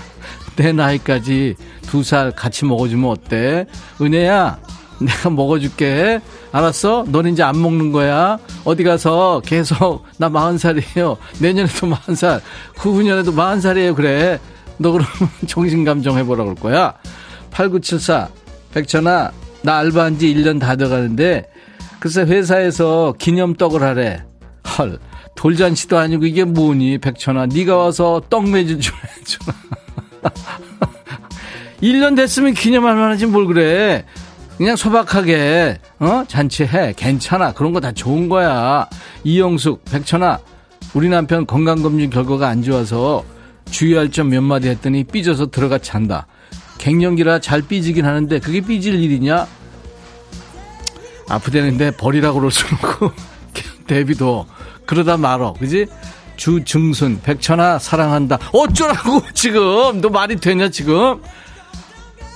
내 0.57 0.73
나이까지 0.73 1.55
두 1.87 2.03
살 2.03 2.33
같이 2.33 2.65
먹어주면 2.65 3.09
어때? 3.11 3.67
은혜야, 4.01 4.59
내가 5.01 5.31
먹어줄게. 5.31 6.21
알았어? 6.51 7.05
넌 7.09 7.27
이제 7.29 7.43
안 7.45 7.61
먹는 7.63 7.93
거야. 7.93 8.39
어디 8.65 8.83
가서 8.83 9.41
계속 9.45 10.05
나 10.19 10.29
마흔 10.29 10.59
살이에요. 10.59 11.17
내년에도 11.39 11.87
마흔 11.89 12.17
살, 12.17 12.41
후후년에도 12.77 13.31
마흔 13.33 13.61
살이에요. 13.61 13.95
그래. 13.95 14.41
너 14.79 14.91
그럼 14.91 15.07
정신감정 15.47 16.19
해보라 16.19 16.43
그럴 16.45 16.57
거야. 16.57 16.95
8974 17.53 18.29
백천아 18.75 19.31
나 19.63 19.79
알바한 19.79 20.19
지 20.19 20.35
1년 20.35 20.61
다 20.61 20.75
돼가는데 20.77 21.49
글쎄 21.99 22.23
회사에서 22.23 23.15
기념떡을 23.19 23.83
하래. 23.83 24.25
헐 24.79 24.99
돌잔치도 25.37 25.99
아니고 25.99 26.25
이게 26.27 26.45
뭐니 26.45 26.99
백천아 26.99 27.47
네가 27.47 27.77
와서 27.77 28.21
떡 28.29 28.49
매주 28.49 28.79
줘야죠. 28.81 29.39
1년 31.83 32.17
됐으면 32.17 32.55
기념할 32.55 32.97
만하지 32.97 33.27
뭘 33.27 33.47
그래. 33.47 34.05
그냥 34.57 34.75
소박하게 34.77 35.79
어 35.99 36.25
잔치해 36.27 36.95
괜찮아 36.97 37.53
그런 37.53 37.73
거 37.75 37.81
다 37.81 37.93
좋은 37.93 38.31
거야 38.31 38.89
이영숙 39.23 39.85
백천아 39.85 40.39
우리 40.95 41.11
남편 41.11 41.45
건강검진 41.47 42.09
결과가 42.09 42.49
안 42.49 42.63
좋아서 42.63 43.23
주의할 43.71 44.11
점 44.11 44.31
몇 44.31 44.41
마디 44.43 44.69
했더니 44.69 45.05
삐져서 45.05 45.51
들어가 45.51 45.77
잔다. 45.79 46.27
갱년기라 46.79 47.41
잘 47.41 47.63
삐지긴 47.63 48.05
하는데 48.07 48.39
그게 48.39 48.61
삐질 48.63 48.95
일이냐? 49.03 49.47
아프대는데 51.29 51.93
버리라고 51.93 52.39
그럴 52.39 52.51
수 52.51 52.65
없고 52.75 53.13
데뷔도. 53.87 54.47
그러다 54.87 55.17
말어. 55.17 55.55
그지? 55.59 55.87
주증순 56.37 57.21
백천아 57.23 57.79
사랑한다. 57.79 58.39
어쩌라고 58.53 59.23
지금? 59.35 60.01
너 60.01 60.09
말이 60.09 60.37
되냐 60.37 60.69
지금? 60.69 61.21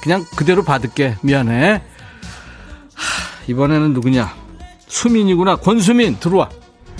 그냥 0.02 0.24
그대로 0.36 0.64
받을게. 0.64 1.16
미안해. 1.22 1.72
하, 2.94 3.42
이번에는 3.46 3.92
누구냐? 3.94 4.34
수민이구나. 4.88 5.56
권수민 5.56 6.18
들어와. 6.18 6.48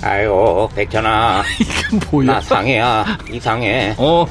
아유 0.03 0.67
백천아 0.75 1.43
이게 1.59 2.05
뭐야? 2.11 2.33
나 2.33 2.41
상해야. 2.41 3.17
이상해. 3.31 3.95
어. 3.97 4.25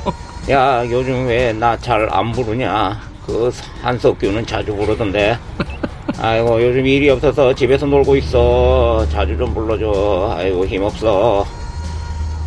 야 0.50 0.84
요즘 0.86 1.26
왜 1.26 1.52
나 1.52 1.76
잘 1.76 2.08
안 2.12 2.32
부르냐? 2.32 3.00
그 3.26 3.52
한석규는 3.82 4.46
자주 4.46 4.74
부르던데 4.74 5.38
아이고 6.22 6.62
요즘 6.62 6.86
일이 6.86 7.08
없어서 7.08 7.54
집에서 7.54 7.86
놀고 7.86 8.14
있어. 8.16 9.06
자주 9.10 9.36
좀 9.38 9.54
불러줘. 9.54 10.34
아이고 10.36 10.66
힘없어. 10.66 11.46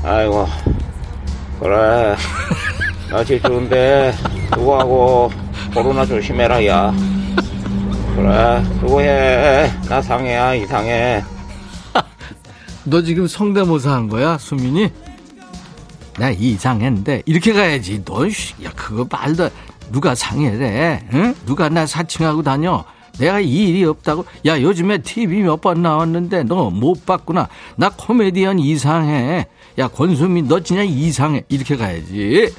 아이고 0.04 0.48
그래. 1.60 2.16
나 3.10 3.24
질투인데 3.24 4.14
수고하고 4.54 5.32
코로나 5.74 6.06
조심해라 6.06 6.64
야. 6.68 6.94
그래 8.16 8.64
수고해. 8.80 9.72
나 9.90 10.00
상해야 10.02 10.54
이상해. 10.54 11.24
너 12.86 13.02
지금 13.02 13.26
성대모사 13.26 13.92
한 13.92 14.08
거야 14.08 14.38
수민이? 14.38 14.92
나 16.20 16.30
이상했는데 16.30 17.24
이렇게 17.26 17.54
가야지. 17.54 18.04
너야 18.06 18.30
그거 18.76 19.08
말도 19.10 19.50
누가 19.92 20.14
상해래? 20.14 21.04
응? 21.14 21.34
누가 21.48 21.70
나 21.70 21.88
사칭하고 21.88 22.44
다녀 22.44 22.86
내가 23.20 23.40
이 23.40 23.48
일이 23.68 23.86
없다고 23.86 24.26
야 24.46 24.60
요즘에 24.62 25.00
TV 25.00 25.42
몇 25.44 25.62
번 25.62 25.82
나왔는데 25.82 26.44
너 26.44 26.70
못 26.70 27.06
봤구나. 27.06 27.48
나 27.76 27.90
코미디언 27.90 28.60
이상해. 28.60 29.48
야 29.78 29.88
권수민 29.88 30.48
너 30.48 30.60
진짜 30.60 30.84
이상해. 30.84 31.44
이렇게 31.50 31.76
가야지. 31.78 32.52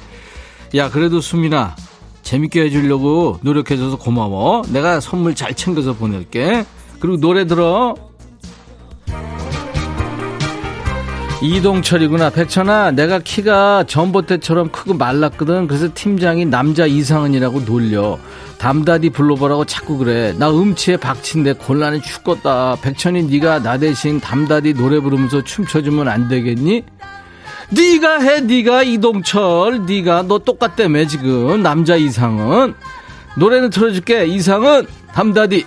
야 0.75 0.89
그래도 0.89 1.21
수민아 1.21 1.75
재밌게 2.23 2.61
해주려고 2.63 3.39
노력해줘서 3.41 3.97
고마워. 3.97 4.63
내가 4.69 4.99
선물 4.99 5.35
잘 5.35 5.53
챙겨서 5.53 5.93
보낼게. 5.93 6.65
그리고 6.99 7.17
노래 7.17 7.45
들어. 7.45 7.95
이동철이구나. 11.41 12.31
백천아, 12.31 12.91
내가 12.91 13.19
키가 13.19 13.83
전봇대처럼 13.83 14.69
크고 14.71 14.95
말랐거든. 14.95 15.67
그래서 15.67 15.89
팀장이 15.93 16.45
남자 16.45 16.85
이상은이라고 16.87 17.61
놀려. 17.61 18.17
담다디 18.57 19.11
불러보라고 19.11 19.65
자꾸 19.65 19.97
그래. 19.97 20.33
나 20.37 20.49
음치에 20.49 20.97
박친데 20.97 21.53
곤란해 21.53 22.01
죽겠다. 22.01 22.77
백천이 22.81 23.23
네가 23.23 23.59
나 23.59 23.77
대신 23.77 24.19
담다디 24.19 24.73
노래 24.73 24.99
부르면서 24.99 25.43
춤춰주면 25.43 26.07
안 26.07 26.27
되겠니? 26.27 26.83
네가 27.69 28.19
해, 28.19 28.41
네가 28.41 28.83
이동철. 28.83 29.85
네가 29.85 30.23
너 30.23 30.39
똑같다며 30.39 31.05
지금 31.05 31.61
남자 31.61 31.95
이상은. 31.95 32.73
노래는 33.37 33.69
틀어줄게. 33.69 34.25
이상은 34.25 34.87
담다디. 35.13 35.65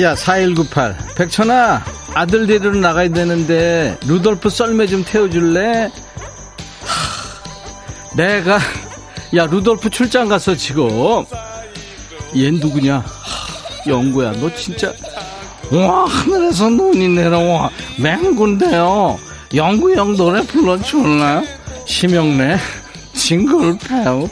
야, 0.00 0.14
4198. 0.14 0.96
백천아, 1.16 1.82
아들 2.14 2.46
데리러 2.46 2.72
나가야 2.72 3.10
되는데, 3.10 3.98
루돌프 4.06 4.48
썰매 4.48 4.86
좀 4.86 5.04
태워줄래? 5.04 5.90
하, 8.12 8.16
내가, 8.16 8.58
야, 9.34 9.46
루돌프 9.46 9.90
출장 9.90 10.28
갔어, 10.28 10.54
지금. 10.54 10.88
얜 12.34 12.60
누구냐? 12.60 12.98
하, 12.98 13.90
영구야, 13.90 14.32
너 14.32 14.54
진짜. 14.54 14.92
와, 15.70 16.04
하늘에서 16.04 16.68
눈이 16.68 17.08
내려와. 17.08 17.70
맹군데요. 17.98 19.18
영구 19.54 19.94
형 19.94 20.16
노래 20.16 20.42
불러줄래? 20.42 21.42
심영래, 21.86 22.56
징글패우. 23.14 24.28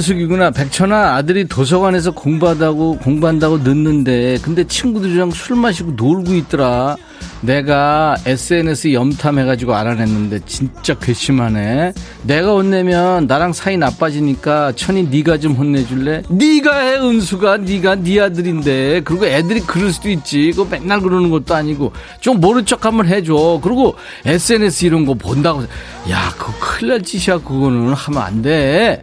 최은숙이구나. 0.00 0.50
백천아, 0.50 1.14
아들이 1.14 1.46
도서관에서 1.46 2.10
공부하다고, 2.12 2.98
공부한다고 2.98 3.58
늦는데, 3.58 4.38
근데 4.42 4.64
친구들이랑 4.64 5.30
술 5.30 5.56
마시고 5.56 5.92
놀고 5.92 6.34
있더라. 6.34 6.96
내가 7.42 8.16
SNS 8.26 8.92
염탐해가지고 8.92 9.74
알아냈는데, 9.74 10.40
진짜 10.46 10.94
괘씸하네. 10.98 11.92
내가 12.24 12.52
혼내면 12.52 13.26
나랑 13.26 13.52
사이 13.52 13.76
나빠지니까, 13.76 14.72
천이 14.72 15.04
네가 15.04 15.38
좀 15.38 15.52
혼내줄래? 15.52 16.22
네가 16.28 16.78
해, 16.78 16.96
은수가. 16.96 17.58
네가 17.58 17.96
네 17.96 18.20
아들인데. 18.20 19.02
그리고 19.04 19.26
애들이 19.26 19.60
그럴 19.60 19.92
수도 19.92 20.10
있지. 20.10 20.52
그거 20.54 20.66
맨날 20.70 21.00
그러는 21.00 21.30
것도 21.30 21.54
아니고. 21.54 21.92
좀 22.20 22.40
모른 22.40 22.64
척 22.64 22.84
한번 22.84 23.06
해줘. 23.06 23.60
그리고 23.62 23.94
SNS 24.24 24.86
이런 24.86 25.06
거 25.06 25.14
본다고. 25.14 25.62
야, 26.10 26.32
그거 26.36 26.52
큰일 26.58 26.92
날 26.92 27.02
짓이야. 27.02 27.38
그거는 27.38 27.92
하면 27.92 28.22
안 28.22 28.42
돼. 28.42 29.02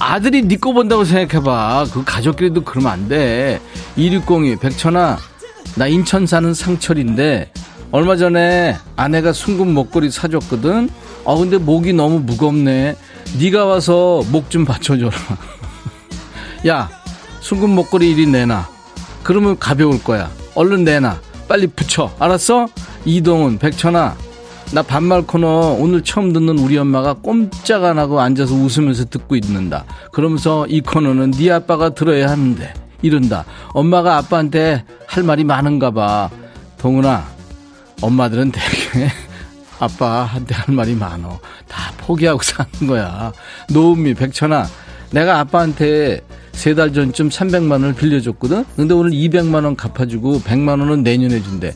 아들이 0.00 0.42
니꺼 0.42 0.70
네 0.70 0.74
본다고 0.74 1.04
생각해봐. 1.04 1.86
그 1.92 2.04
가족끼리도 2.04 2.64
그러면 2.64 2.92
안 2.92 3.08
돼. 3.08 3.60
2602, 3.96 4.56
백천아, 4.56 5.18
나 5.76 5.86
인천 5.86 6.26
사는 6.26 6.52
상철인데, 6.54 7.52
얼마 7.90 8.16
전에 8.16 8.76
아내가 8.96 9.32
순금 9.32 9.74
목걸이 9.74 10.10
사줬거든? 10.10 10.88
아, 11.26 11.34
근데 11.34 11.58
목이 11.58 11.92
너무 11.92 12.20
무겁네. 12.20 12.96
네가 13.38 13.66
와서 13.66 14.22
목 14.30 14.48
좀 14.48 14.64
받쳐줘라. 14.64 15.12
야, 16.68 16.90
순금 17.40 17.70
목걸이 17.70 18.10
이리 18.10 18.26
내놔. 18.26 18.68
그러면 19.22 19.58
가벼울 19.58 20.02
거야. 20.02 20.30
얼른 20.54 20.84
내놔. 20.84 21.20
빨리 21.48 21.66
붙여. 21.66 22.14
알았어? 22.18 22.68
이동훈, 23.04 23.58
백천아, 23.58 24.16
나 24.72 24.80
반말 24.82 25.22
코너 25.22 25.76
오늘 25.78 26.02
처음 26.02 26.32
듣는 26.32 26.58
우리 26.58 26.78
엄마가 26.78 27.12
꼼짝 27.14 27.84
안 27.84 27.98
하고 27.98 28.20
앉아서 28.20 28.54
웃으면서 28.54 29.04
듣고 29.04 29.36
있는다. 29.36 29.84
그러면서 30.12 30.66
이 30.66 30.80
코너는 30.80 31.32
네 31.32 31.50
아빠가 31.50 31.90
들어야 31.90 32.30
하는데 32.30 32.72
이런다. 33.02 33.44
엄마가 33.74 34.16
아빠한테 34.16 34.84
할 35.06 35.24
말이 35.24 35.44
많은가 35.44 35.90
봐. 35.90 36.30
동훈아, 36.78 37.24
엄마들은 38.00 38.50
되게 38.52 39.10
아빠한테 39.78 40.54
할 40.54 40.74
말이 40.74 40.94
많어. 40.94 41.38
다 41.68 41.92
포기하고 41.98 42.40
사는 42.42 42.70
거야. 42.86 43.32
노은미, 43.70 44.14
백천아, 44.14 44.66
내가 45.10 45.38
아빠한테 45.40 46.22
세 46.52 46.74
달 46.74 46.92
전쯤 46.92 47.28
300만 47.28 47.72
원을 47.72 47.94
빌려줬거든? 47.94 48.64
근데 48.76 48.94
오늘 48.94 49.10
200만 49.10 49.64
원 49.64 49.74
갚아주고 49.76 50.40
100만 50.42 50.80
원은 50.80 51.02
내년에 51.02 51.42
준대. 51.42 51.74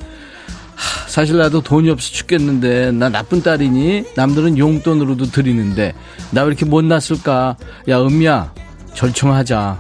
사실 1.06 1.38
나도 1.38 1.62
돈이 1.62 1.88
없어 1.90 2.12
죽겠는데 2.12 2.92
나 2.92 3.08
나쁜 3.08 3.42
딸이니? 3.42 4.04
남들은 4.16 4.58
용돈으로도 4.58 5.26
드리는데 5.26 5.94
나 6.30 6.42
왜 6.42 6.48
이렇게 6.48 6.64
못났을까? 6.66 7.56
야 7.88 8.00
음미야 8.00 8.52
절충하자. 8.94 9.78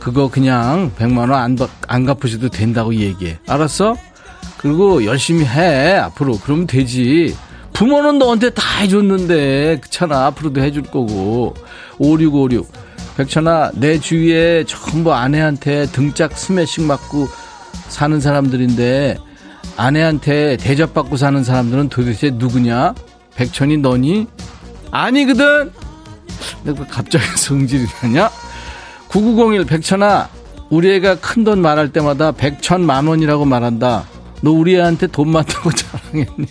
그거 0.00 0.28
그냥 0.28 0.92
100만 0.98 1.30
원 1.30 1.32
안 1.32 1.56
안 1.88 2.04
갚으셔도 2.04 2.48
된다고 2.50 2.94
얘기해. 2.94 3.38
알았어? 3.46 3.96
그리고 4.58 5.04
열심히 5.04 5.44
해 5.46 5.94
앞으로. 5.94 6.38
그러면 6.42 6.66
되지. 6.66 7.34
부모는 7.72 8.18
너한테 8.18 8.50
다 8.50 8.80
해줬는데. 8.80 9.78
그렇잖아 9.80 10.26
앞으로도 10.26 10.60
해줄 10.60 10.82
거고. 10.82 11.54
5656 11.98 12.70
백천아 13.16 13.70
내 13.74 13.98
주위에 14.00 14.64
전부 14.66 15.14
아내한테 15.14 15.86
등짝 15.86 16.36
스매싱 16.36 16.86
맞고 16.86 17.28
사는 17.88 18.20
사람들인데 18.20 19.18
아내한테 19.76 20.56
대접받고 20.56 21.16
사는 21.16 21.42
사람들은 21.42 21.88
도대체 21.88 22.30
누구냐? 22.30 22.94
백천이 23.34 23.78
너니? 23.78 24.26
아니거든? 24.90 25.72
내가 26.64 26.86
갑자기 26.86 27.24
성질이 27.36 27.86
나냐? 28.02 28.30
9901 29.08 29.64
백천아, 29.66 30.28
우리 30.70 30.92
애가 30.94 31.16
큰 31.16 31.44
돈 31.44 31.60
말할 31.60 31.92
때마다 31.92 32.32
백천 32.32 32.84
만 32.84 33.06
원이라고 33.06 33.44
말한다. 33.44 34.04
너 34.40 34.50
우리 34.50 34.76
애한테 34.76 35.06
돈 35.08 35.30
많다고 35.30 35.70
자랑했니? 35.72 36.46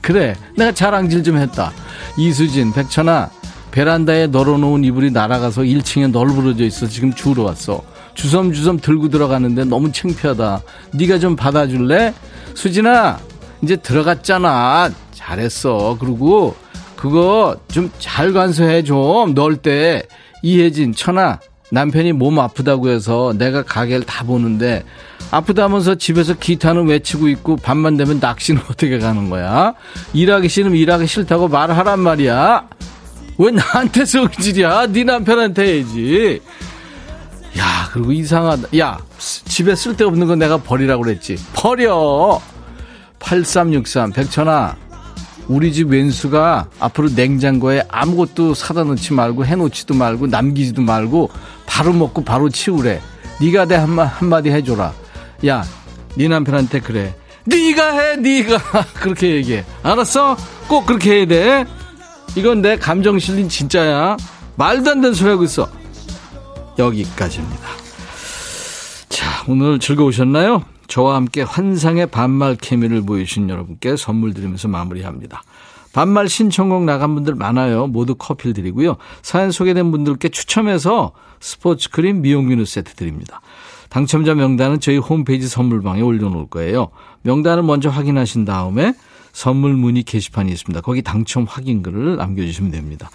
그래, 0.00 0.34
내가 0.56 0.72
자랑질 0.72 1.22
좀 1.22 1.36
했다. 1.36 1.72
이수진, 2.16 2.72
백천아, 2.72 3.30
베란다에 3.70 4.26
널어놓은 4.28 4.84
이불이 4.84 5.12
날아가서 5.12 5.62
1층에 5.62 6.10
널브러져 6.10 6.64
있어. 6.64 6.86
지금 6.88 7.12
주우러 7.12 7.44
왔어. 7.44 7.82
주섬주섬 8.14 8.80
들고 8.80 9.08
들어가는데 9.08 9.64
너무 9.64 9.90
창피하다. 9.92 10.60
네가 10.92 11.18
좀 11.18 11.36
받아줄래? 11.36 12.12
수진아, 12.54 13.18
이제 13.62 13.76
들어갔잖아. 13.76 14.90
잘했어. 15.14 15.96
그리고 16.00 16.54
그거 16.96 17.56
좀 17.70 17.90
잘 17.98 18.32
간수해 18.32 18.82
좀. 18.84 19.34
넣을 19.34 19.56
때 19.56 20.02
이혜진, 20.42 20.94
천아, 20.94 21.40
남편이 21.70 22.12
몸 22.12 22.38
아프다고 22.38 22.88
해서 22.90 23.32
내가 23.36 23.62
가게를 23.62 24.04
다 24.04 24.24
보는데 24.24 24.84
아프다면서 25.30 25.94
집에서 25.94 26.34
기타는 26.34 26.86
외치고 26.88 27.28
있고 27.28 27.56
밤만 27.56 27.96
되면 27.96 28.18
낚시는 28.20 28.60
어떻게 28.68 28.98
가는 28.98 29.30
거야? 29.30 29.74
일하기 30.12 30.48
싫으면 30.48 30.76
일하기 30.76 31.06
싫다고 31.06 31.48
말하란 31.48 32.00
말이야. 32.00 32.68
왜 33.38 33.50
나한테 33.50 34.04
성질이야? 34.06 34.88
네 34.88 35.04
남편한테 35.04 35.64
해야지. 35.76 36.40
야, 37.58 37.88
그리고 37.92 38.12
이상하다. 38.12 38.68
야, 38.78 38.98
집에 39.18 39.74
쓸데없는 39.74 40.26
거 40.26 40.36
내가 40.36 40.56
버리라고 40.56 41.02
그랬지. 41.02 41.36
버려! 41.52 42.40
8363, 43.18 44.12
백천아. 44.12 44.76
우리 45.48 45.72
집 45.72 45.90
왼수가 45.90 46.66
앞으로 46.80 47.10
냉장고에 47.14 47.84
아무것도 47.88 48.54
사다 48.54 48.84
놓지 48.84 49.12
말고 49.12 49.44
해놓지도 49.44 49.92
말고 49.94 50.28
남기지도 50.28 50.82
말고 50.82 51.30
바로 51.66 51.92
먹고 51.92 52.24
바로 52.24 52.48
치우래. 52.48 53.00
네가 53.40 53.66
내 53.66 53.74
한마, 53.74 54.04
한마디 54.04 54.50
해줘라. 54.50 54.92
야, 55.46 55.64
네 56.16 56.28
남편한테 56.28 56.80
그래. 56.80 57.14
네가 57.44 57.90
해, 57.98 58.16
네가 58.16 58.58
그렇게 58.94 59.34
얘기해. 59.36 59.64
알았어? 59.82 60.36
꼭 60.68 60.86
그렇게 60.86 61.16
해야 61.18 61.26
돼. 61.26 61.64
이건 62.36 62.62
내 62.62 62.76
감정 62.76 63.18
실린 63.18 63.48
진짜야. 63.48 64.16
말도 64.56 64.90
안 64.90 65.00
되는 65.00 65.12
소리 65.14 65.30
하고 65.30 65.44
있어. 65.44 65.68
여기까지입니다. 66.78 67.68
자, 69.08 69.44
오늘 69.48 69.78
즐거우셨나요? 69.78 70.62
저와 70.88 71.16
함께 71.16 71.42
환상의 71.42 72.06
반말 72.06 72.56
케미를 72.56 73.02
보여주신 73.02 73.48
여러분께 73.48 73.96
선물 73.96 74.34
드리면서 74.34 74.68
마무리합니다. 74.68 75.42
반말 75.92 76.28
신청곡 76.28 76.84
나간 76.84 77.14
분들 77.14 77.34
많아요. 77.34 77.86
모두 77.86 78.14
커피를 78.14 78.54
드리고요. 78.54 78.96
사연 79.20 79.50
소개된 79.50 79.90
분들께 79.90 80.30
추첨해서 80.30 81.12
스포츠 81.40 81.90
크림 81.90 82.22
미용 82.22 82.48
비누 82.48 82.64
세트 82.64 82.94
드립니다. 82.94 83.40
당첨자 83.90 84.34
명단은 84.34 84.80
저희 84.80 84.96
홈페이지 84.96 85.46
선물방에 85.48 86.00
올려놓을 86.00 86.48
거예요. 86.48 86.88
명단을 87.22 87.62
먼저 87.62 87.90
확인하신 87.90 88.46
다음에 88.46 88.94
선물 89.32 89.74
문의 89.74 90.02
게시판이 90.02 90.50
있습니다. 90.52 90.80
거기 90.82 91.02
당첨 91.02 91.44
확인글을 91.44 92.16
남겨주시면 92.16 92.70
됩니다. 92.70 93.10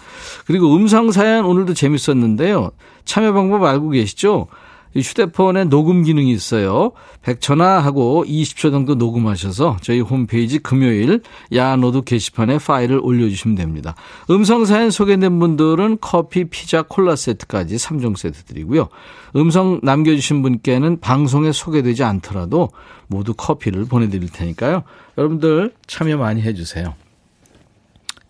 그리고 0.46 0.74
음성 0.74 1.10
사연 1.10 1.44
오늘도 1.44 1.74
재밌었는데요. 1.74 2.72
참여 3.04 3.32
방법 3.32 3.64
알고 3.64 3.90
계시죠? 3.90 4.48
휴대폰에 4.96 5.64
녹음 5.64 6.02
기능이 6.02 6.32
있어요. 6.32 6.92
100초나 7.22 7.80
하고 7.80 8.24
20초 8.26 8.70
정도 8.70 8.94
녹음하셔서 8.94 9.76
저희 9.80 10.00
홈페이지 10.00 10.58
금요일 10.58 11.20
야노드 11.52 12.04
게시판에 12.04 12.58
파일을 12.58 13.00
올려주시면 13.02 13.56
됩니다. 13.56 13.94
음성사연 14.30 14.90
소개된 14.90 15.38
분들은 15.38 15.98
커피, 16.00 16.44
피자, 16.44 16.82
콜라 16.82 17.16
세트까지 17.16 17.76
3종 17.76 18.16
세트 18.16 18.44
드리고요. 18.44 18.88
음성 19.36 19.80
남겨주신 19.82 20.42
분께는 20.42 21.00
방송에 21.00 21.52
소개되지 21.52 22.02
않더라도 22.04 22.70
모두 23.08 23.34
커피를 23.34 23.86
보내드릴 23.86 24.30
테니까요. 24.30 24.84
여러분들 25.16 25.74
참여 25.86 26.16
많이 26.16 26.42
해주세요. 26.42 26.94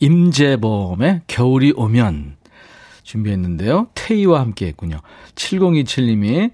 임재범의 0.00 1.22
겨울이 1.26 1.72
오면 1.76 2.36
준비했는데요. 3.02 3.88
테이와 3.94 4.40
함께 4.40 4.66
했군요. 4.66 5.00
7027님이 5.34 6.52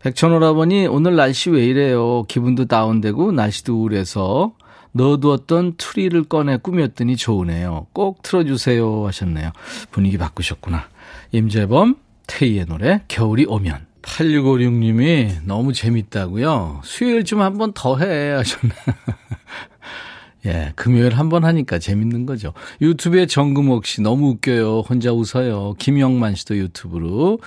백천오라버니 0.00 0.86
오늘 0.86 1.16
날씨 1.16 1.50
왜 1.50 1.66
이래요. 1.66 2.22
기분도 2.24 2.66
다운되고 2.66 3.32
날씨도 3.32 3.74
우울해서 3.74 4.52
넣어두었던 4.92 5.74
트리를 5.76 6.24
꺼내 6.24 6.56
꾸몄더니 6.58 7.16
좋으네요. 7.16 7.86
꼭 7.92 8.22
틀어주세요 8.22 9.06
하셨네요. 9.06 9.50
분위기 9.90 10.16
바꾸셨구나. 10.16 10.88
임재범 11.32 11.96
테이의 12.26 12.66
노래 12.66 13.02
겨울이 13.08 13.46
오면 13.46 13.85
8656님이 14.06 15.40
너무 15.44 15.72
재밌다고요. 15.72 16.80
수요일 16.84 17.24
좀 17.24 17.40
한 17.42 17.58
번 17.58 17.72
더 17.72 17.96
해 17.98 18.30
하셨네요. 18.32 18.78
예, 20.46 20.72
금요일 20.76 21.14
한 21.18 21.28
번 21.28 21.44
하니까 21.44 21.78
재밌는 21.80 22.24
거죠. 22.24 22.52
유튜브에 22.80 23.26
정금옥 23.26 23.84
씨 23.84 24.00
너무 24.00 24.28
웃겨요. 24.30 24.80
혼자 24.88 25.12
웃어요. 25.12 25.74
김영만 25.78 26.36
씨도 26.36 26.56
유튜브로. 26.56 27.40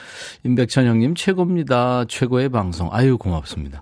임백천 0.44 0.86
형님 0.86 1.16
최고입니다. 1.16 2.06
최고의 2.10 2.50
방송. 2.50 2.90
아유, 2.92 3.18
고맙습니다. 3.18 3.82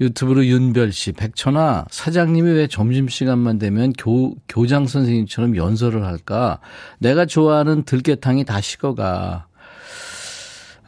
유튜브로 0.00 0.44
윤별 0.44 0.92
씨, 0.92 1.12
백천아, 1.12 1.86
사장님이 1.90 2.50
왜 2.50 2.66
점심 2.66 3.08
시간만 3.08 3.58
되면 3.58 3.94
교, 3.96 4.34
교장 4.46 4.86
선생님처럼 4.86 5.56
연설을 5.56 6.04
할까? 6.04 6.58
내가 6.98 7.24
좋아하는 7.24 7.84
들깨탕이 7.84 8.44
다 8.44 8.60
식어가. 8.60 9.46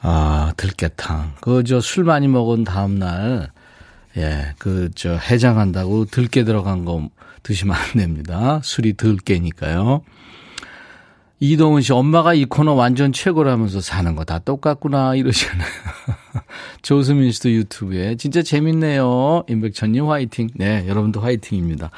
아, 0.00 0.52
들깨탕. 0.56 1.34
그, 1.40 1.64
저, 1.64 1.80
술 1.80 2.04
많이 2.04 2.28
먹은 2.28 2.64
다음날, 2.64 3.50
예, 4.16 4.54
그, 4.58 4.90
저, 4.94 5.14
해장한다고 5.16 6.06
들깨 6.06 6.44
들어간 6.44 6.84
거 6.84 7.08
드시면 7.42 7.74
안 7.76 7.92
됩니다. 8.00 8.60
술이 8.62 8.96
덜 8.96 9.16
깨니까요. 9.16 10.02
이동훈 11.40 11.82
씨, 11.82 11.92
엄마가 11.92 12.34
이 12.34 12.44
코너 12.44 12.72
완전 12.74 13.12
최고라면서 13.12 13.80
사는 13.80 14.14
거 14.16 14.24
다 14.24 14.38
똑같구나, 14.40 15.14
이러시잖아요. 15.14 15.68
조수민 16.82 17.30
씨도 17.30 17.50
유튜브에. 17.52 18.16
진짜 18.16 18.42
재밌네요. 18.42 19.44
임백천님 19.48 20.06
화이팅. 20.08 20.48
네, 20.54 20.84
여러분도 20.88 21.20
화이팅입니다. 21.20 21.90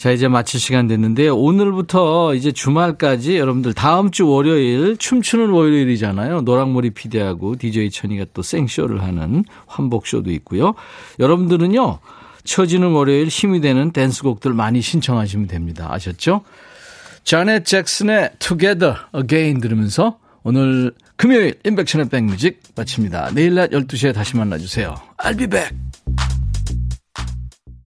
자, 0.00 0.10
이제 0.12 0.28
마칠 0.28 0.58
시간 0.58 0.86
됐는데요. 0.86 1.36
오늘부터 1.36 2.34
이제 2.34 2.52
주말까지 2.52 3.36
여러분들 3.36 3.74
다음 3.74 4.10
주 4.10 4.26
월요일, 4.26 4.96
춤추는 4.96 5.50
월요일이잖아요. 5.50 6.40
노랑머리 6.40 6.88
피디하고 6.88 7.56
DJ 7.58 7.90
천이가 7.90 8.24
또 8.32 8.40
생쇼를 8.40 9.02
하는 9.02 9.44
환복쇼도 9.66 10.30
있고요. 10.30 10.72
여러분들은요, 11.18 11.98
처지는 12.44 12.92
월요일 12.92 13.26
힘이 13.28 13.60
되는 13.60 13.90
댄스곡들 13.90 14.54
많이 14.54 14.80
신청하시면 14.80 15.48
됩니다. 15.48 15.88
아셨죠? 15.92 16.44
자넷 17.22 17.66
잭슨의 17.66 18.30
Together 18.38 18.94
Again 19.14 19.60
들으면서 19.60 20.18
오늘 20.42 20.94
금요일 21.16 21.60
인백션의 21.62 22.08
백뮤직 22.08 22.62
마칩니다. 22.74 23.32
내일 23.34 23.54
낮 23.54 23.68
12시에 23.68 24.14
다시 24.14 24.34
만나주세요. 24.38 24.94
I'll 25.18 25.36
be 25.36 25.46
back. 25.46 25.76